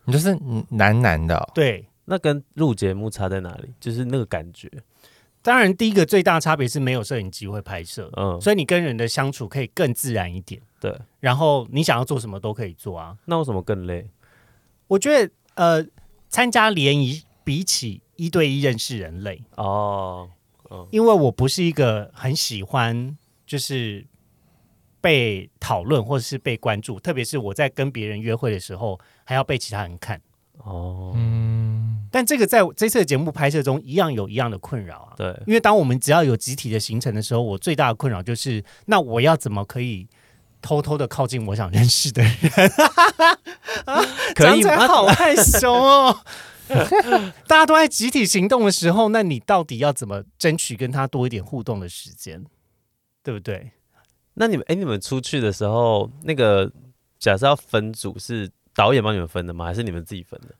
[0.05, 0.37] 你就是
[0.69, 1.87] 男男的，对。
[2.09, 3.69] 那跟录节目差在哪里？
[3.81, 4.71] 就是那个感觉。
[5.47, 10.61] 当然，第一个最大差别是没有摄影机会拍摄，嗯，所以你跟人的相处可以更自然一点。
[10.77, 13.17] 对，然后你想要做什么都可以做啊。
[13.23, 14.09] 那为什么更累？
[14.87, 15.87] 我觉得，呃，
[16.27, 20.29] 参加联谊比起一对一认识人累哦，
[20.91, 24.05] 因为我不是一个很喜欢就是
[24.99, 30.21] 被讨论或者是被关注，特别是我在跟别人约会的时候，还要被其他人看。
[30.63, 35.13] 哦，嗯，但这个在这次的节目拍摄中一样有一样的困扰啊。
[35.15, 40.07] 对，因为当我们只要有集体的行程的时候，我最大的困扰就是，那我要怎么可以
[40.61, 42.33] 偷偷的靠近我想认识的人？
[44.35, 44.87] 可以吗？
[44.87, 46.19] 好害羞哦。
[47.47, 52.43] 大家都在集体行动的时候，那你到底要怎么争取跟他多一点互动的时间？
[53.23, 53.71] 对不对？
[54.33, 56.69] 那你们，哎，你们出去的时候，那个
[57.17, 58.49] 假设要分组是？
[58.77, 59.65] 导演帮你们分的吗？
[59.65, 60.53] 还是你们自己分的？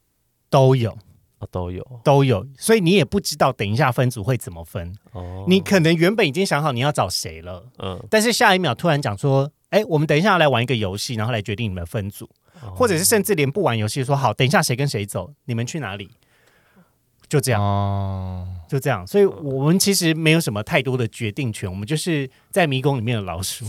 [0.50, 0.90] 都有
[1.38, 2.44] 啊，都有，都有。
[2.58, 4.92] 所以你也不知道等一下分组会怎么分。
[5.12, 12.28] 哦，你可能原本已经想好你要找谁了，嗯，但是下一秒突然讲说，哎，我们等一下来玩一个游戏，然后来决定你们分组，
[12.76, 16.10] 或者是甚至连不玩游戏，说好，等一下谁跟谁走，你们去哪里？
[17.30, 19.06] 就这样哦，就这样。
[19.06, 23.66] 所以我们其实没有什么太多的决定权，我们就是在迷宫里面的老鼠，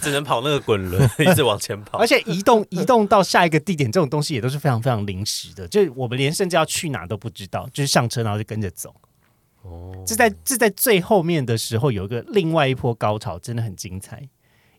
[0.00, 1.98] 只能跑那个滚轮，一直往前跑。
[1.98, 8.94] 而且移动移动到下一个地点这种东西也都是非常非常临时的，就是我们连甚至要去哪都不知道，就是上车然后就跟着走。
[9.62, 14.26] 哦，这在这在最后面的时候有一个另外一波高潮，真的很精彩。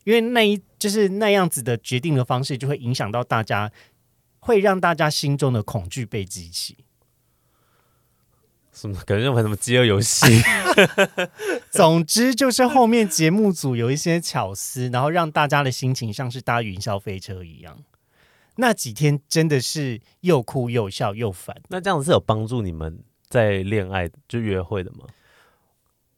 [0.04, 3.70] 因为那一就是那样子的决定的方式，就会影响到大家，
[4.38, 6.78] 会让大家心中的恐惧被激起。
[8.78, 8.96] 什么？
[9.04, 10.26] 可能玩什么饥饿游戏？
[11.70, 17.76] 总之就是后面节目组有一些巧思，然后让大家的心情像是搭云霄飞车一样。
[18.56, 21.56] 那几天真的是又哭又笑又烦。
[21.68, 25.06] 那这样子是有帮助你们在恋爱就约会的吗？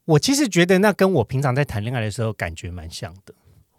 [0.04, 3.34] 我其实觉得那跟我平常在谈恋爱的时候感觉蛮像的。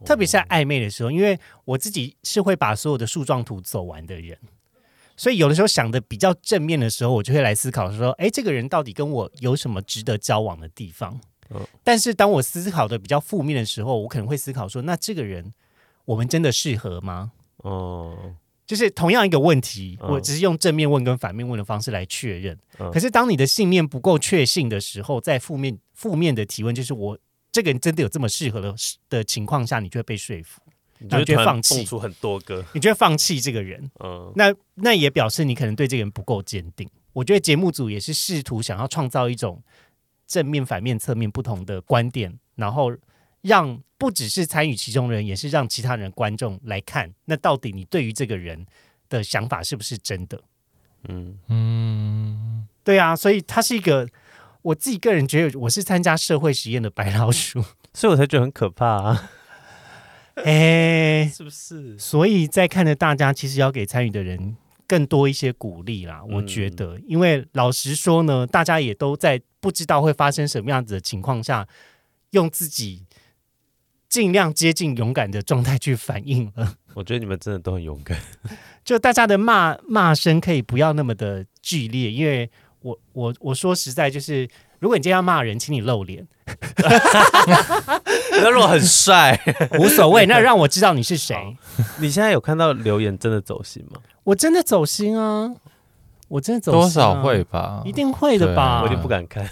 [0.06, 4.38] 特别是在暧昧的时候，因为我自己是会把所有的树状图走完的人，
[5.22, 11.22] 所以有的时候想的比较正面的时候，我就会来思考说：，哎，这个人到底跟我有什么值得交往的地方？
[11.84, 15.54] 但是当我思考的比较负面的时候，我可能会思考说：，那这个人
[16.06, 17.34] 我们真的适合吗？
[17.58, 18.34] 哦，
[18.66, 22.58] 就是同样一个问题，我只是用正面问跟反面问的方式来确认。
[22.92, 27.16] 可是当你的信念不够确信的时候，在负面负面的提问就是我。
[27.54, 28.74] 这个人真的有这么适合的
[29.10, 30.62] 的情况下，你就会被说服，
[31.02, 33.90] 你就会放弃出很多个，你就会放弃这个人。
[34.04, 36.90] 嗯，那那也表示你可能对这个人不够坚定。
[37.14, 39.62] 我觉得节目组也是试图想要创造一种
[40.28, 42.92] 正面、反面、侧面不同的观点，然后
[43.42, 48.66] 让不只是参与其中的人，也是让其他人观众来看，那到底你对于这个人
[49.10, 50.42] 的想法是不是真的？
[51.10, 54.08] 嗯嗯，对啊，所以他是一个。
[54.64, 59.32] 我自己个人觉得，我是参加社会实验的白老鼠， 所以我才觉得很可怕啊！
[60.44, 61.98] 哎，是不是？
[61.98, 64.56] 所以在看的大家，其实要给参与的人
[64.88, 66.24] 更多一些鼓励啦。
[66.24, 71.68] 我觉得，因为老实说呢，大家也都在不知道会发生什么样子的情况下，
[72.32, 73.06] 用自己
[74.08, 76.76] 尽量接近勇敢的状态去反应了。
[76.96, 78.20] 我觉得你们真的都很勇敢，
[78.84, 82.50] 就大家的骂骂声可以不要那么的剧烈，因为。
[82.84, 84.50] 我我我说实在就是，
[84.82, 86.28] 如果你今天要骂人，请你露脸。
[88.32, 89.40] 那如果很帅，
[89.78, 90.26] 无所谓。
[90.28, 91.38] 那让我知道你是谁。
[92.00, 94.02] 你现在有看到留言真的走心吗？
[94.24, 95.54] 我真的走心啊！
[96.30, 97.84] 我真的走多少会吧？
[97.86, 98.82] 一定会的吧？
[98.84, 99.48] 我就不敢看，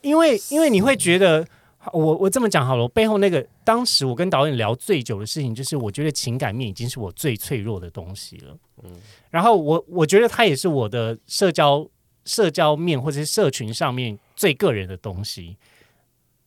[0.00, 1.46] 因为因为你会觉得，
[1.92, 8.56] 我我这么讲好了，我背后那个当时我跟导演聊最久的事情，就是我觉得情感面已经是我最脆弱的东西了。
[8.82, 8.90] 嗯，
[9.30, 11.88] 然后我我觉得他也是我的社交。
[12.24, 15.56] 社交面或者是社群上面最个人的东西，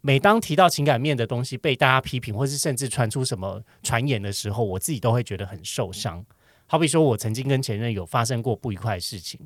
[0.01, 6.25] 每当提到情感面的东西被大家批评，或是甚至传出什么传言的时候，我自己都会觉得很受伤。
[6.65, 9.39] 好比说我曾经跟前任有发生过不愉快的事情，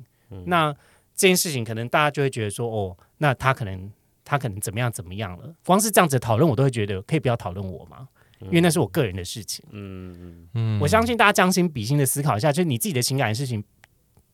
[0.46, 0.72] 那
[1.14, 3.90] 这件事情可能大家就会觉得说，哦，那他可能
[4.24, 5.54] 他可能怎么样怎么样了。
[5.64, 8.08] 光是这样子讨论，我都会觉得可以不要讨论我吗？
[8.40, 9.64] 因为那是我个人的事情。
[9.70, 13.62] 嗯嗯嗯，我相信大家将心比心的思考一下，就是你自己的情感的事情，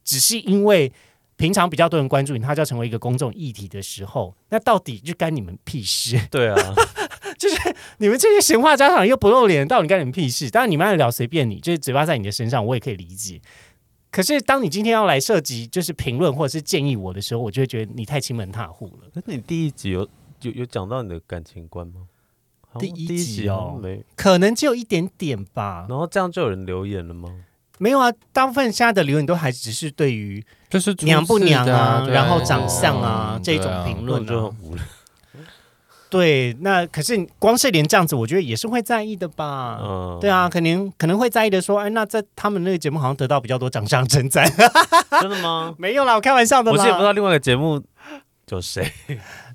[0.05, 0.93] 只是因为。
[1.38, 6.20] 平常比较多人关注你，他就要成为一个公众议题的时候，那到底就干你们屁事？
[6.31, 6.57] 对啊，
[7.38, 7.57] 就是
[7.98, 10.51] 你们这些闲话家常又不露脸，到底干你们屁事？
[10.51, 13.40] 当然你们爱聊随便你，就是嘴巴在你的身上，我也可以理解。
[14.11, 19.09] 可是当你今天要来涉及就是评论或者是建议我的时候，我就会觉得你太亲门踏户了。
[19.14, 20.09] 那你第一集有
[20.42, 22.09] 有有讲到你的感情观吗？
[22.79, 25.87] 第一集哦，没，可能只有一点点吧。
[25.88, 27.44] 然后这样就有人留言了吗？
[27.79, 34.55] 没有啊，大部分现在的留言都还只是对于就是娘不娘啊，然后长相啊这种评论就
[36.11, 39.79] 对，那可是光是连这样子，我觉得也是会在意的吧？
[39.83, 41.61] 嗯，对啊，可能可能会在意的。
[41.61, 44.51] 说，哎，那在他们那个节目好像得到比较多长相称赞，
[45.21, 45.75] 真的吗？
[45.79, 46.71] 没有啦，我开玩笑的。
[46.73, 47.83] 我也不知道另外一个节目
[48.49, 48.91] 有谁。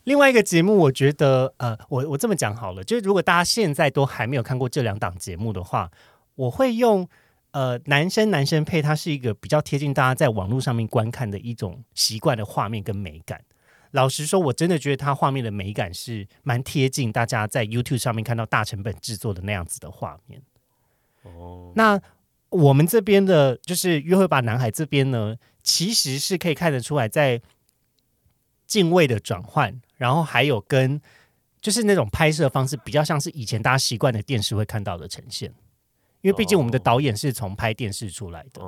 [0.03, 5.89] 另外一个节目，我觉得，呃，我我这么讲好了，就是如果大家现在都还没有看过这两档节目的话，
[6.35, 7.09] 我会用。
[7.53, 13.43] 呃，男生男生配，它是一个比较贴近大家在网络上面观看的一种习惯的画面跟美感。
[13.91, 20.41] 老实说，我真的觉得它画面的美感是蛮贴近大家在 YouTube 上面看到大成本制作的那样子的画面。
[21.21, 22.01] 哦，那
[22.49, 27.39] 我们这边的，就是约会吧男孩这边呢，其实是可以看得出来，在
[28.65, 30.99] 敬畏的转换，然后还有跟
[31.61, 35.53] 就是那种拍摄方式，比较像是以前大家习惯的电视会看到的呈现。
[36.23, 38.61] 因为毕竟我们的导演是从拍电视出来的，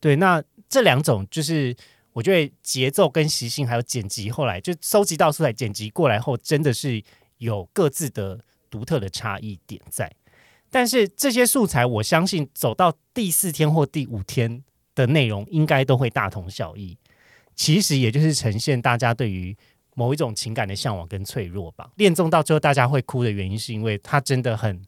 [0.00, 1.76] 对，那这两种就是
[2.14, 7.02] 我觉得节奏跟习性还有剪辑，后来就收集到素材剪辑过来后，真的是
[7.36, 10.10] 有各自的独特的差异点在。
[10.70, 14.64] 但是这些素材，我相信走到第四天或第五天
[14.94, 16.96] 的内容，应该都会大同小异。
[17.54, 19.54] 其实也就是呈现大家对于
[19.94, 21.90] 某一种情感的向往跟脆弱吧。
[21.96, 24.80] 恋综到最后大家会哭的原因，是因为它真的很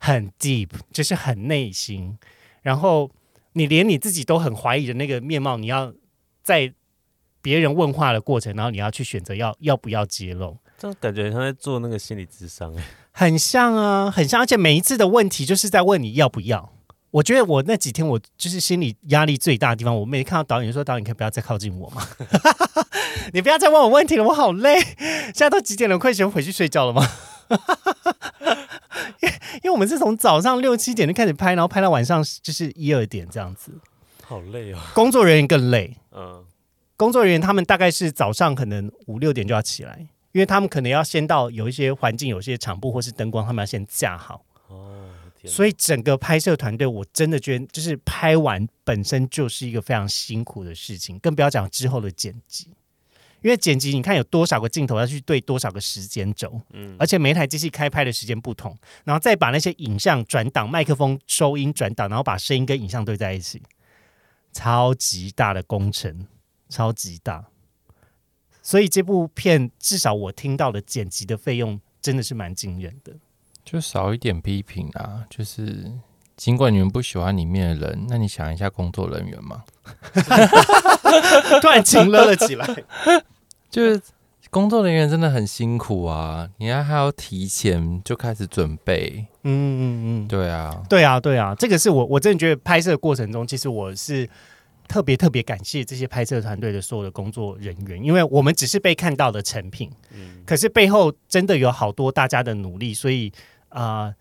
[0.00, 2.18] 很 deep，就是很内心。
[2.62, 3.10] 然后
[3.52, 5.92] 你连你自己都很怀疑的那个面貌，你要
[6.42, 6.72] 在
[7.42, 10.56] 别人问话的过程，然后你要去选择要要不要揭露。
[10.78, 12.82] 这感觉他在做那个心理智商，哎，
[13.12, 14.40] 很像啊，很像。
[14.40, 16.72] 而且每一次的问题就是在问你要不要。
[17.12, 19.98] 我觉得我那几天我就是心理压力最大的地方。
[19.98, 22.06] 我每天看到导演说：“导演可以不要再靠近我吗？
[23.34, 24.80] 你不要再问我问题了，我好累。
[24.80, 25.98] 现在都几点了？
[25.98, 27.04] 快先回去睡觉了吗？”
[29.20, 33.72] 因为因为我们是从早上六七点就开始拍，然后拍到晚上就是一二点这样子，
[34.24, 34.78] 好累哦。
[34.94, 35.96] 工作人员更累。
[36.12, 36.44] 嗯，
[36.96, 44.44] 工作人员他们大概是早上可能五六点就要起来，因为他们可能要先到有一些环境、有些场布或是灯光，他们要先架好。
[45.46, 52.68] 所以整个拍摄团队，我真的觉得，就是拍完本身就是一个非常辛苦的事情，更不要讲之后的剪辑。
[53.42, 63.62] 因为剪辑，你看有多少个镜头要去对多少个时间轴，嗯，而且每一台机器开拍的时间不同，然后再把那些影像转档、麦克风收音转档，然后把声音跟影像对在一起，
[64.52, 66.26] 超级大的工程，
[66.68, 67.46] 超级大。
[68.62, 73.14] 所以这部片至少我听到的剪辑的费用真的是蛮惊人的。
[73.64, 75.24] 就少一点批评啊！
[75.30, 75.92] 就是
[76.40, 79.62] 尽管你们不喜欢里面的人，那你想一下工作人员嘛，
[81.60, 82.66] 突然情乐了起来。
[83.70, 84.00] 就是
[84.48, 86.48] 工作人员真的很辛苦啊！
[86.56, 89.26] 你看还要提前就开始准备。
[89.42, 89.82] 嗯嗯
[90.24, 94.26] 嗯，对啊，对啊，对啊，这个是我我真的觉得拍摄过程中，其实我是
[94.88, 103.30] 特别特别感谢这些拍摄团队的所有的工作人员，因为我们只是被看到的成品，嗯，可是背后真的有好多大家的努力，所以。
[103.68, 104.12] 啊，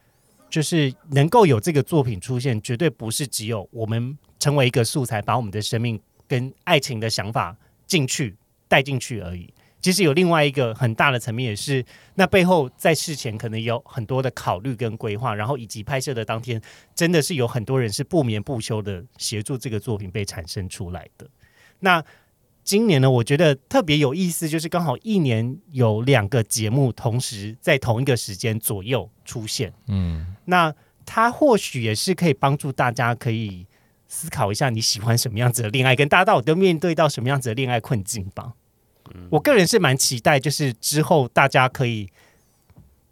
[0.49, 8.35] 就是能够有这个作品出现，绝对不是只有我们成为一个素材，把我们的生命跟爱情的想法进去
[8.67, 9.53] 带进去而已。
[9.81, 11.85] 其实有另外一个很大的层面，也是
[12.15, 16.61] 那背后在事前可能有很多的考虑跟规划，然后以及拍摄的当天，
[16.93, 21.27] 真的是有很多人是不眠不休的协助这个作品被产生出来的。
[21.79, 22.03] 那。
[22.69, 29.73] 今年呢，我觉得特别有意思，就是刚好一年有两个节目同时在同一个时间左右出现。
[29.87, 30.71] 嗯，那
[31.03, 33.65] 它或许也是可以帮助大家可以
[34.07, 38.53] 思考一下你喜欢什么样子的恋爱，跟大家到底都面对到什么样子的恋爱困境吧。
[39.31, 42.07] 我个人是蛮期待，就是之后大家可以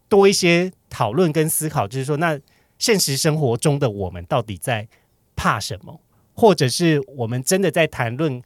[0.07, 2.39] 多一些讨论跟思考，就是说，那
[2.77, 4.87] 现实生活中的我们到底在
[5.35, 5.99] 怕什么，
[6.35, 8.39] 或者是我们真的在谈论。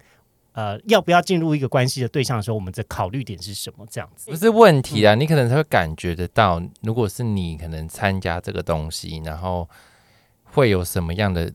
[0.54, 3.86] 呃，要不要进入一个关系的对象的时候，我们的考虑点是什么？
[3.89, 9.70] 这样子不是问题啊，你可能才会感觉得到，如果是你可能参加这个东西，然后
[10.43, 11.52] 会有什么样的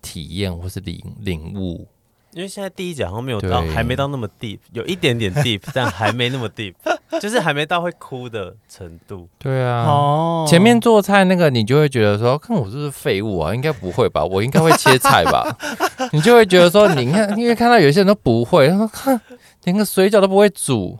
[0.00, 1.86] 体验或是领领悟。
[2.32, 6.74] 因为现在第一集好像没有到，还没到那么 deep，有一点点 deep，但还没那么 deep，
[7.20, 9.28] 就是还没到会哭的程度。
[9.38, 13.54] 对啊，哦，前面做菜那个你就会觉得说，看我是不是废物啊？
[13.54, 14.24] 应该不会吧？
[14.24, 15.56] 我应该会切菜吧？
[16.12, 19.20] 你就会觉得说，你看，因为看到有些人都不会，他说，看
[19.64, 20.98] 连个水饺都不会煮。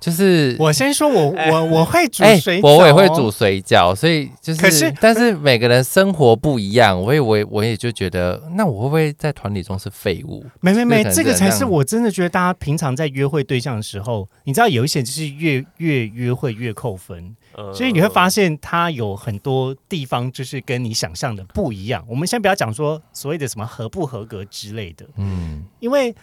[0.00, 10.42] 就是我先说，我我我会煮水饺，我也会煮水饺，所以就是，可是但是每个人生活不一样，我也我我也就觉得，那我会不会在团体中是废物？
[10.60, 17.36] 没没没，这个才是我真的觉得，大家平常在约会对象的时候，你知道有一些就是越越约会越扣分，
[17.74, 22.02] 所以你会发现他有很多地方就是跟你想象的不一样。
[22.08, 26.16] 我们先不要讲说所谓的什么合不合格之类的，嗯，因为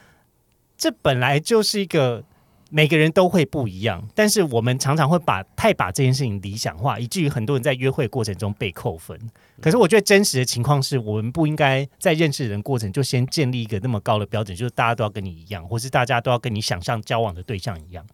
[0.75, 2.23] 这本来就是一个。
[2.69, 9.17] 每个人都会不一样，但是我们常常会把太把这件事情理想化，以至于很多人在约会过程中被扣分。
[9.61, 18.05] 可是我觉得真实的情况是我们不应该在认识人过程就先建立一个那么高的标准，就是大家都要跟你一样，或是大家都要跟你想象交往的对象一样。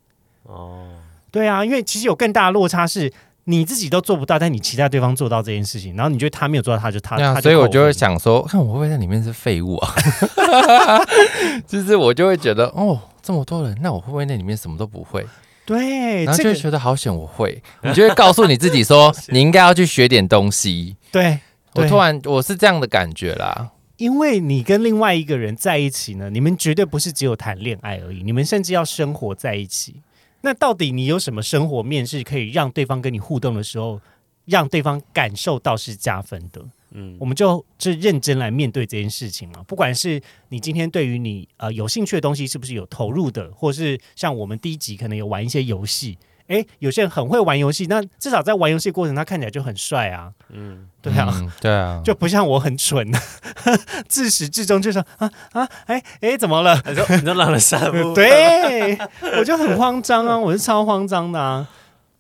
[0.43, 0.89] 哦，
[1.31, 3.11] 对啊，因为其实有更大的落差是。
[3.45, 9.93] 你自己都做不到，但你期待对方做到这件事情，然后你觉得他没有做到，他就他，所以我就会想说，看我会不会在里面是废物啊？
[11.67, 15.25] 就是我就会觉得，哦，这么多人，那我会不会那里面什么都不会？
[15.65, 20.97] 对，然后就会觉得好险我会， 你就会告诉你自己说，你应该要去学点东西。
[21.09, 21.39] 对
[21.73, 29.95] 我突然我是这样的感觉啦，因为你跟另外一个人在一起呢，你们绝对不是只有谈恋爱而已，你们甚至要生活在一起。
[30.41, 34.01] 那到底你有什么生活面是可以让对方跟你互动的时候，
[34.43, 36.61] 让对方感受到是加分的？
[36.93, 39.63] 嗯，我们就就认真来面对这件事情嘛。
[39.67, 46.17] 不管是你今天对于你呃有兴趣的东西是不是有投入的，或是像我们第一集可能有玩一些游戏，
[46.47, 50.31] 哎，有些人很会玩游戏，那至少在玩游戏过程，他看起来就很帅啊。
[50.49, 53.11] 嗯，对啊，对啊，就不像我很蠢，
[54.07, 56.79] 自始至终就说啊啊，哎哎，怎么了？
[56.85, 58.95] 你说你说让人散步， 对，
[59.39, 61.67] 我就很慌张啊，我是超慌张的啊。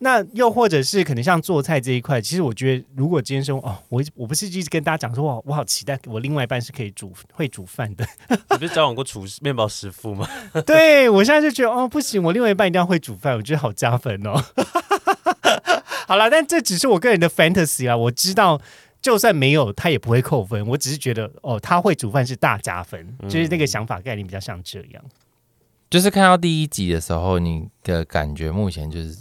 [0.03, 8.05] 那又或者是可能像做菜这一块，其实我觉得，如果今天说哦，我我不是一直跟大家讲说，哇，我好期待我另外一半是可以煮 会煮饭的。
[8.51, 10.27] 你不是交往过厨师面包师傅吗？
[10.67, 14.43] 对我现在就觉得哦，不行，我另外一半一定要会煮饭，我觉得好加分哦。
[16.05, 17.95] 好了，但这只是我个人的 fantasy 啊。
[17.95, 18.59] 我知道，
[19.01, 20.67] 就算没有他也不会扣分。
[20.67, 25.01] 我只是觉得哦，他会煮饭是大加分，就是那个想法概念比较像这样。
[25.89, 29.17] 就是看到第一集的时候，你的感觉目前就是。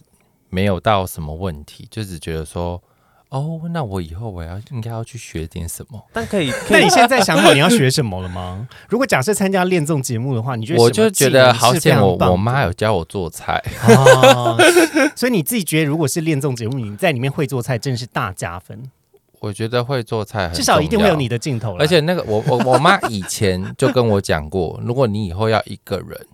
[0.52, 2.82] 没有到什么问题，就只觉得说，
[3.30, 5.98] 哦，那我以后我要应该要去学点什么。
[6.12, 8.68] 但可以， 那你现在想好你要学什么了吗？
[8.90, 13.62] 如果假设参加恋综节目的话，你觉得我就觉得好险，我我妈有教我做菜，
[15.16, 18.90] 所以你自己觉得如果是恋综节目，你在里面会做菜，真的是大加分。
[19.40, 21.74] 我觉得会做菜，至少一定会有你的镜头。
[21.78, 26.26] 而且那个我我我妈以前就跟我讲过，如果你以后要一个人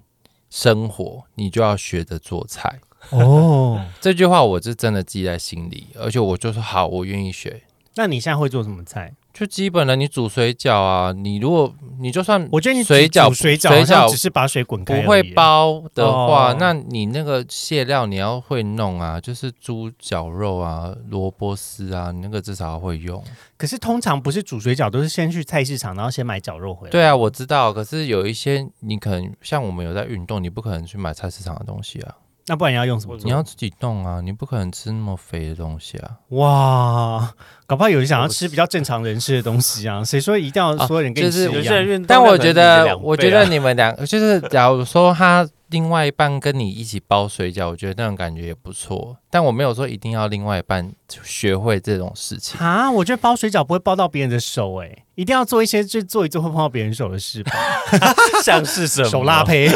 [0.50, 2.80] 生活，你就要学着做菜。
[3.10, 7.62] 哦， 这句话我是真的记在心里，而且我就说好，我愿意学。
[7.96, 9.12] 那你现在会做什么菜？
[9.32, 23.22] 就基本的，你煮水饺啊，你如果你就算我觉得你水饺水饺只是把水滚开，不会包的话，那你那个馅料你要会弄啊，就是猪脚肉啊、萝卜丝啊，你那个至少要会用。
[23.56, 26.90] 可是通常不是煮水饺，都是先去菜市场，然后先买绞肉回来。
[26.90, 27.72] 对啊，我知道。
[27.72, 32.14] 可是有一些你可能像我们有在运动，你不可能去买菜市场的东西啊。
[32.48, 33.16] 那不然你要用什么？
[33.24, 34.20] 你要自己动啊！
[34.22, 36.10] 你不可能吃那么肥的东西啊！
[36.30, 37.34] 哇，
[37.66, 40.02] 搞不好有人想要吃比较正常人吃的东西啊！
[40.04, 42.04] 谁说一定要所有人跟你吃一样？
[42.06, 49.16] 但我觉得，我觉得你们两个 就是，假如说他另外一半跟你一起包水饺，我觉得那种感觉也不错。
[49.30, 50.90] 但我没有说一定要另外一半
[51.22, 52.90] 学会这种事情啊！
[52.90, 57.52] 我觉得包水饺不会包到别人的手，哎，一定要做一些就做一做会碰到别人手的事吧？
[58.42, 59.08] 像是什么？
[59.10, 59.68] 手拉胚。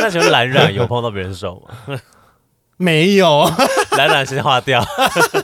[0.00, 1.98] 那请问蓝染有碰到别人手吗？
[2.76, 3.44] 没有，
[3.98, 4.82] 蓝染先划掉，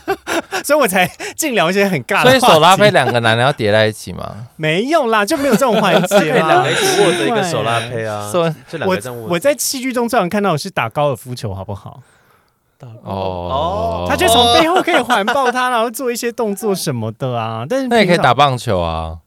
[0.64, 2.30] 所以我才尽聊一些很尬的。
[2.30, 4.48] 所以手拉胚两个男人要叠在一起吗？
[4.56, 6.48] 没有啦，就没有这种环节啦。
[6.48, 8.30] 两个一起握着一个手拉胚啊。
[8.32, 8.54] 说，
[8.86, 8.98] 我
[9.28, 12.00] 我在戏剧中最常看到的是打高尔夫球，好不好？
[13.04, 17.66] 哦，他就从背后可以环抱他，然后做一些动作什么的啊。
[17.68, 19.18] 但是那也可以打棒球啊。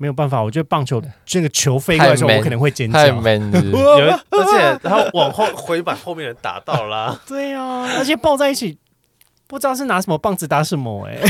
[0.00, 3.06] 没有办法，我觉得棒球这个球飞过来的时候，我可能会尖叫。
[3.06, 7.20] 有， 而且然后往后回把后面人打到了。
[7.28, 8.78] 对啊，而且抱在一起，
[9.46, 11.18] 不知道是拿什么棒子打什么哎。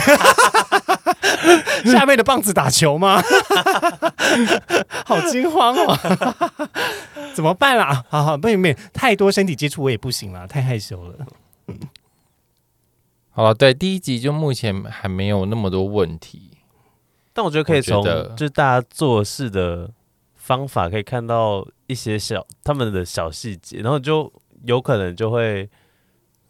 [1.85, 3.21] 下面的棒子打球吗？
[5.05, 5.99] 好惊慌哦！
[7.35, 8.05] 怎么办啦？
[8.09, 11.15] 好好，不行不行，太多身体接触我也不行了，太害羞了。
[13.31, 16.50] 好了，对，第一集就目前还没有那么多问题。
[17.33, 18.03] 但我觉得可以从
[18.37, 19.91] 就是大家做事的
[20.35, 24.33] 方法可以看到一些小他们的小细节，然后就
[24.65, 25.69] 有可能就会，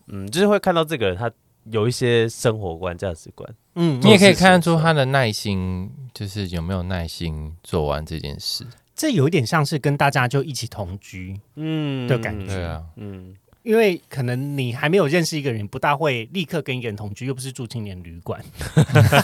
[0.08, 1.30] 嗯，就是会看到这个人他
[1.64, 3.54] 有一些生活观、价值观。
[3.74, 8.66] 嗯，你也可以看得出他的耐心，就是有没有耐心做完这件事。
[8.94, 12.46] 这有一点像是跟大家就一起同居，嗯的感觉。
[12.46, 13.36] 对啊，嗯。
[13.62, 18.42] 因为可能你还没有认识一个人，不大会立刻跟一个人同居，又不是住青年旅馆。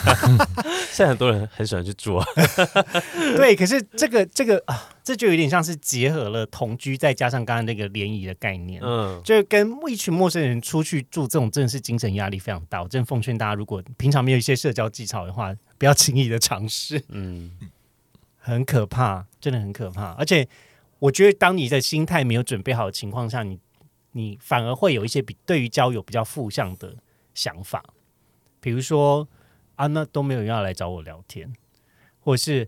[0.92, 2.26] 现在很多人很喜欢去住啊。
[3.36, 8.80] 对，可是这个这个啊，这就有点像是结合了同居，再加上刚刚那个联谊的概念。
[8.84, 12.82] 嗯，就跟一群陌生人出去住，这种真的是精神压力非常大。
[12.82, 17.02] 我真的奉劝大家，如果平常没有一些社交技巧的话，不要轻易的尝试。
[17.08, 17.52] 嗯，
[18.36, 20.12] 很可怕，真的很可怕。
[20.12, 20.46] 而且
[20.98, 23.58] 我觉得，当你的心态没有准备好的情况下，你。
[24.16, 26.96] 你反而会有一些比对于交友比较负向的
[27.34, 27.84] 想法，
[28.60, 29.28] 比如说
[29.74, 31.52] 啊，那都没有人要来找我聊天，
[32.20, 32.66] 或者是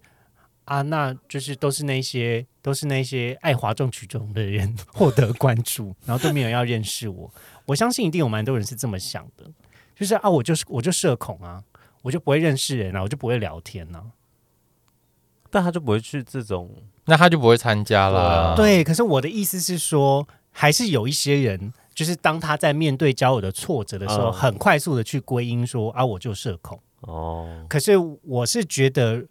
[0.66, 7.32] 啊，那就是都是那些都是那些爱哗众取宠的人 获得关注，然后都没有人要认识我。
[7.64, 9.51] 我相信一定有蛮多人是这么想的，
[9.96, 11.64] 就是啊，我就是我就社恐啊，
[12.03, 14.05] 我就不会认识人啊，我就不会聊天啊。
[15.49, 16.70] 但他就不会去这种，
[17.07, 18.55] 那他就不会参加了。
[18.55, 20.28] 对，可是我的意思是说。
[20.51, 27.64] 还是有一些人，就是当他在面对交友的挫折的时候，很快速的去归因说啊，我就社恐哦。
[27.68, 29.24] 可是我是觉得，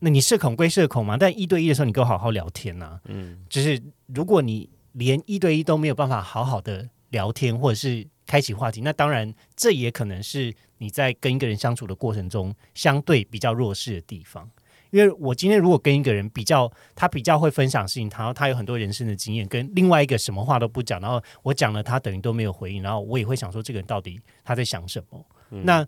[0.00, 3.00] 那你社恐归社恐嘛，但一对一的时候，你跟我好好聊天呐。
[3.06, 14.50] 嗯，就是如果你连一对一都没有办法好好的聊天，或者是开启话题，那当然这也可能是你在跟一个人相处的过程中相对比较弱势的地方。
[14.90, 25.24] 因为我今天如果跟一个人比较，他比较会分享事情，然后他有很多人生的经验，跟另外一个什么话都不讲，然后我讲了他等于都没有回应，然后我也会想说这个人到底他在想什么？
[25.62, 25.86] 那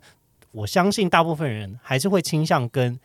[0.51, 2.99] 我相信大部分人还是会倾向跟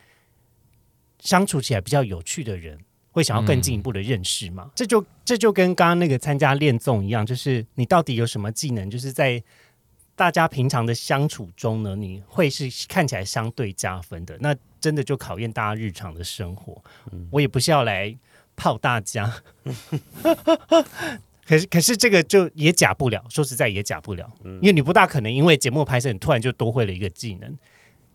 [1.19, 2.79] 相处起来比较有趣的人，
[3.11, 4.69] 会想要更进一步的认识嘛。
[4.75, 9.43] 这就这就跟刚刚那个参加恋综一样，就是你到底有什么技能，就是在。
[10.15, 16.81] 大家平常的相处中呢，你会是看起来相对加分的，那真的就考验大家日常的生活。
[17.29, 18.15] 我也不是要来
[18.55, 19.41] 泡大家，
[21.45, 27.57] 可是可是这个就也假不了，说实在也假不了，因为你不大可能因为节目拍摄，你突然就多会了一个技能，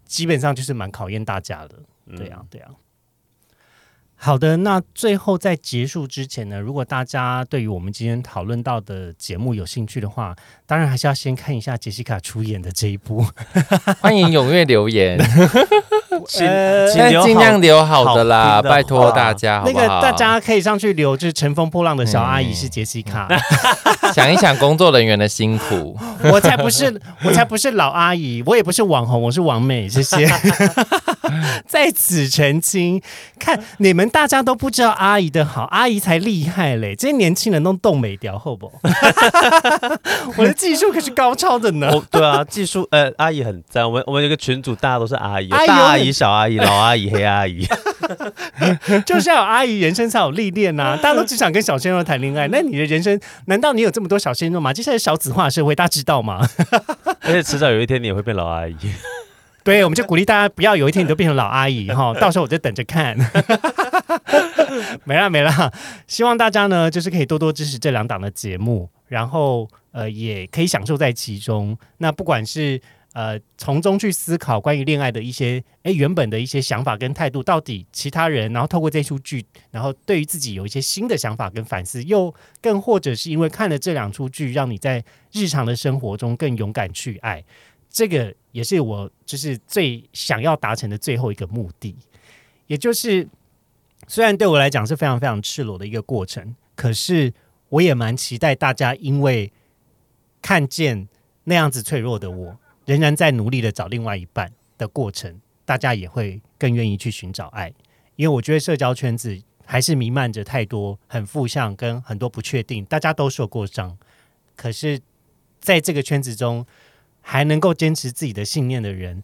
[0.07, 1.79] 基本上就是蛮考验大家的。
[2.17, 2.69] 对呀，对呀。
[4.23, 13.25] 好的，那最后在结束之前呢，如果大家对于我们今天讨论到的节目有兴趣的话，当然还是要先看一下杰西卡出演的这一部。
[13.99, 15.19] 欢迎踊跃留言，
[16.29, 16.47] 请
[17.23, 23.27] 尽量留好的啦，拜托大家，那个大家可以上去留，就是乘风破浪的小阿姨是杰西卡。
[24.13, 25.99] 想一想工作人员的辛苦，
[26.31, 30.29] 我才不是，我才不是老阿姨，我也不是网红，我是王美，谢谢。
[31.67, 33.01] 在此澄清，
[33.39, 36.95] 看你们大家都不知道阿姨的好，阿姨才厉害嘞！
[36.95, 38.71] 这些年轻人都冻美雕，好不？
[40.37, 41.91] 我的技术可是高超的呢。
[42.11, 43.85] 对啊，技术呃，阿姨很赞。
[43.85, 47.67] 我们我们有个群主，大家都是阿姨，大阿姨、小阿姨、老阿姨、黑阿姨，
[49.05, 50.97] 就是要有阿姨，人生才有历练呐。
[51.03, 54.73] 大家都只想跟小鲜肉谈恋爱，那你的人生难道你有这么多小鲜肉吗？
[54.73, 56.41] 接下来少子化社会，大家知道吗？
[57.23, 58.75] 而且迟早有一天你也会变老阿姨。
[59.63, 63.17] 对，我们就鼓励大家不要有一天你都变成老阿姨 哈，到时候我就等着看。
[65.05, 65.73] 没了没了，
[66.07, 71.77] 希望大家呢就是可以多多支持这两档的节目，然后呃也可以享受在其中。
[71.99, 72.81] 那不管是
[73.13, 82.33] 呃从中去思考关于恋爱的一些哎原本的一些想法跟态度，到底其他人，然后透过这出剧，然后对于自己有一些新的想法跟反思，又
[82.63, 87.45] 更或者是因为看了这两出剧，让你在日常的生活中更勇敢去爱。
[87.93, 91.97] 这个也是我就是最想要达成的最后一个目的，
[92.69, 93.29] 也就是
[94.07, 97.33] 虽然对我来讲是非常非常赤裸的一个过程，可是
[97.69, 99.53] 我也蛮期待大家因为
[100.41, 101.09] 看见
[101.45, 107.75] 那样子脆弱的我，仍然在努力的找另外一半的过程，大家也会更愿意去寻找爱，
[108.15, 113.99] 因为我觉得社交圈子还是弥漫着太多很负向跟很多不确定，大家都受过伤，
[114.55, 115.01] 可是
[115.59, 116.65] 在这个圈子中。
[117.21, 119.23] 还能够坚持自己的信念的人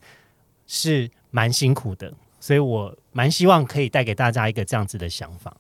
[0.66, 5.56] 是蛮辛苦的，所以我蛮希望可以带给大家一个这样子的想法。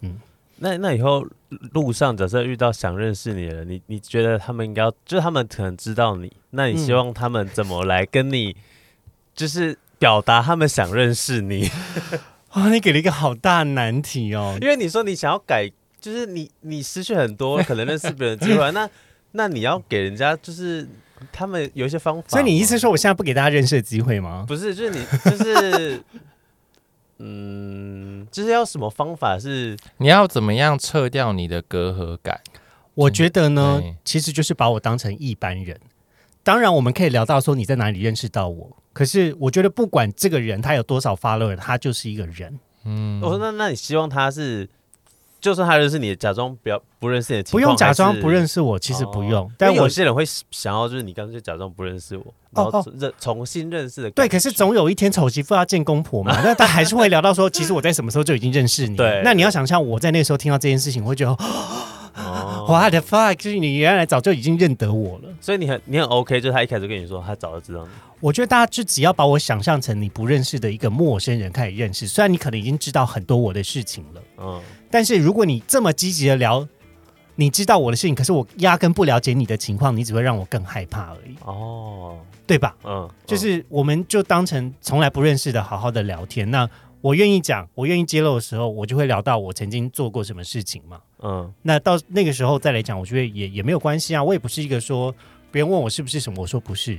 [0.00, 0.18] 嗯，
[0.56, 1.26] 那那以后
[1.72, 8.56] 路上假设遇到想认识你的人，你你觉得他们应该要，就是他们可能知道你，那你希望他们怎么来跟你，
[9.34, 11.70] 就是表达他们想认识你？
[12.54, 15.70] 哇，你给了一个好大难题哦， 因为你说你想要改，
[16.00, 18.88] 就是你你失去很多可能认识别人的机会，那
[19.32, 20.88] 那你要给人家就是。
[21.32, 24.44] 他们有一些方法，所以你意思说我现在不给大家认识的机会吗？
[24.46, 26.02] 不是，就是你，就是，
[27.18, 29.38] 嗯，就是要什么方法？
[29.38, 32.40] 是你要怎么样撤掉你的隔阂感？
[32.94, 35.78] 我觉得呢，其实就是把我当成一般人。
[36.42, 42.58] 当然，我们可以聊到说你在哪里认识到我，可是我觉得不管这个人他有多少 follower，他就是一个人。
[42.84, 44.68] 嗯，我说那那你希望他是？
[45.46, 49.48] 就算他认识你，假装不要不认识你，不用假装不认识我，其实不用。
[49.56, 54.10] 但有些人会想要，就是你干脆假装不认识我，然后认重新认识的。
[54.10, 58.96] 对，可是总有一天丑媳妇要见公婆嘛，那他还是会聊到说，其实我在什么时候就已经认识你。
[58.96, 61.30] 对，那你要想象我在那时候听到这件事情，我会觉得，
[62.16, 63.36] 哦，What the fuck！
[63.36, 67.88] 就是你原来早就已经认得我了，所以你很你很 OK，就是他一开始跟你说，他早就知道你。
[68.18, 74.60] 我觉得大家就只要把我想象成你不认识的一个陌生人开始认识，虽然你可能已经知道很多我的事情了，嗯。
[74.90, 76.66] 但是如果你这么积极的聊，
[77.34, 81.36] 你知道我的事情，可是我压根不了解你的情况，你只会让我更害怕而已。
[81.44, 82.74] 哦，对吧？
[82.84, 86.50] 嗯，就是我们就当成从来不认识的，好好的聊天。
[86.50, 86.68] 那
[87.02, 90.98] 我愿意讲，我愿意揭露的时候，我就会聊到我曾经做过什么事情嘛。
[91.22, 94.24] 嗯，那到那个时候再来讲，我觉得也也没有关系啊。
[94.24, 95.14] 我也不是一个说
[95.52, 96.98] 别人问我是不是什么，我说不是。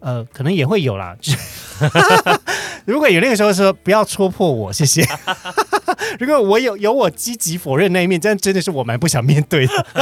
[0.00, 1.16] 呃，可能也会有啦。
[2.84, 5.04] 如果有那个时候说不要戳破我，谢谢。
[6.20, 9.86] 如果我有有我积极否认那一面，真真的是我蛮不想面对的。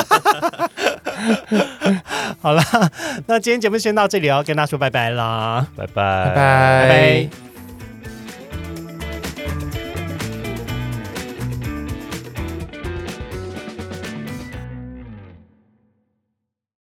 [2.41, 2.63] 好了，
[3.27, 7.56] 那今天节目先到这里，哦跟大家说拜拜啦，拜拜拜拜。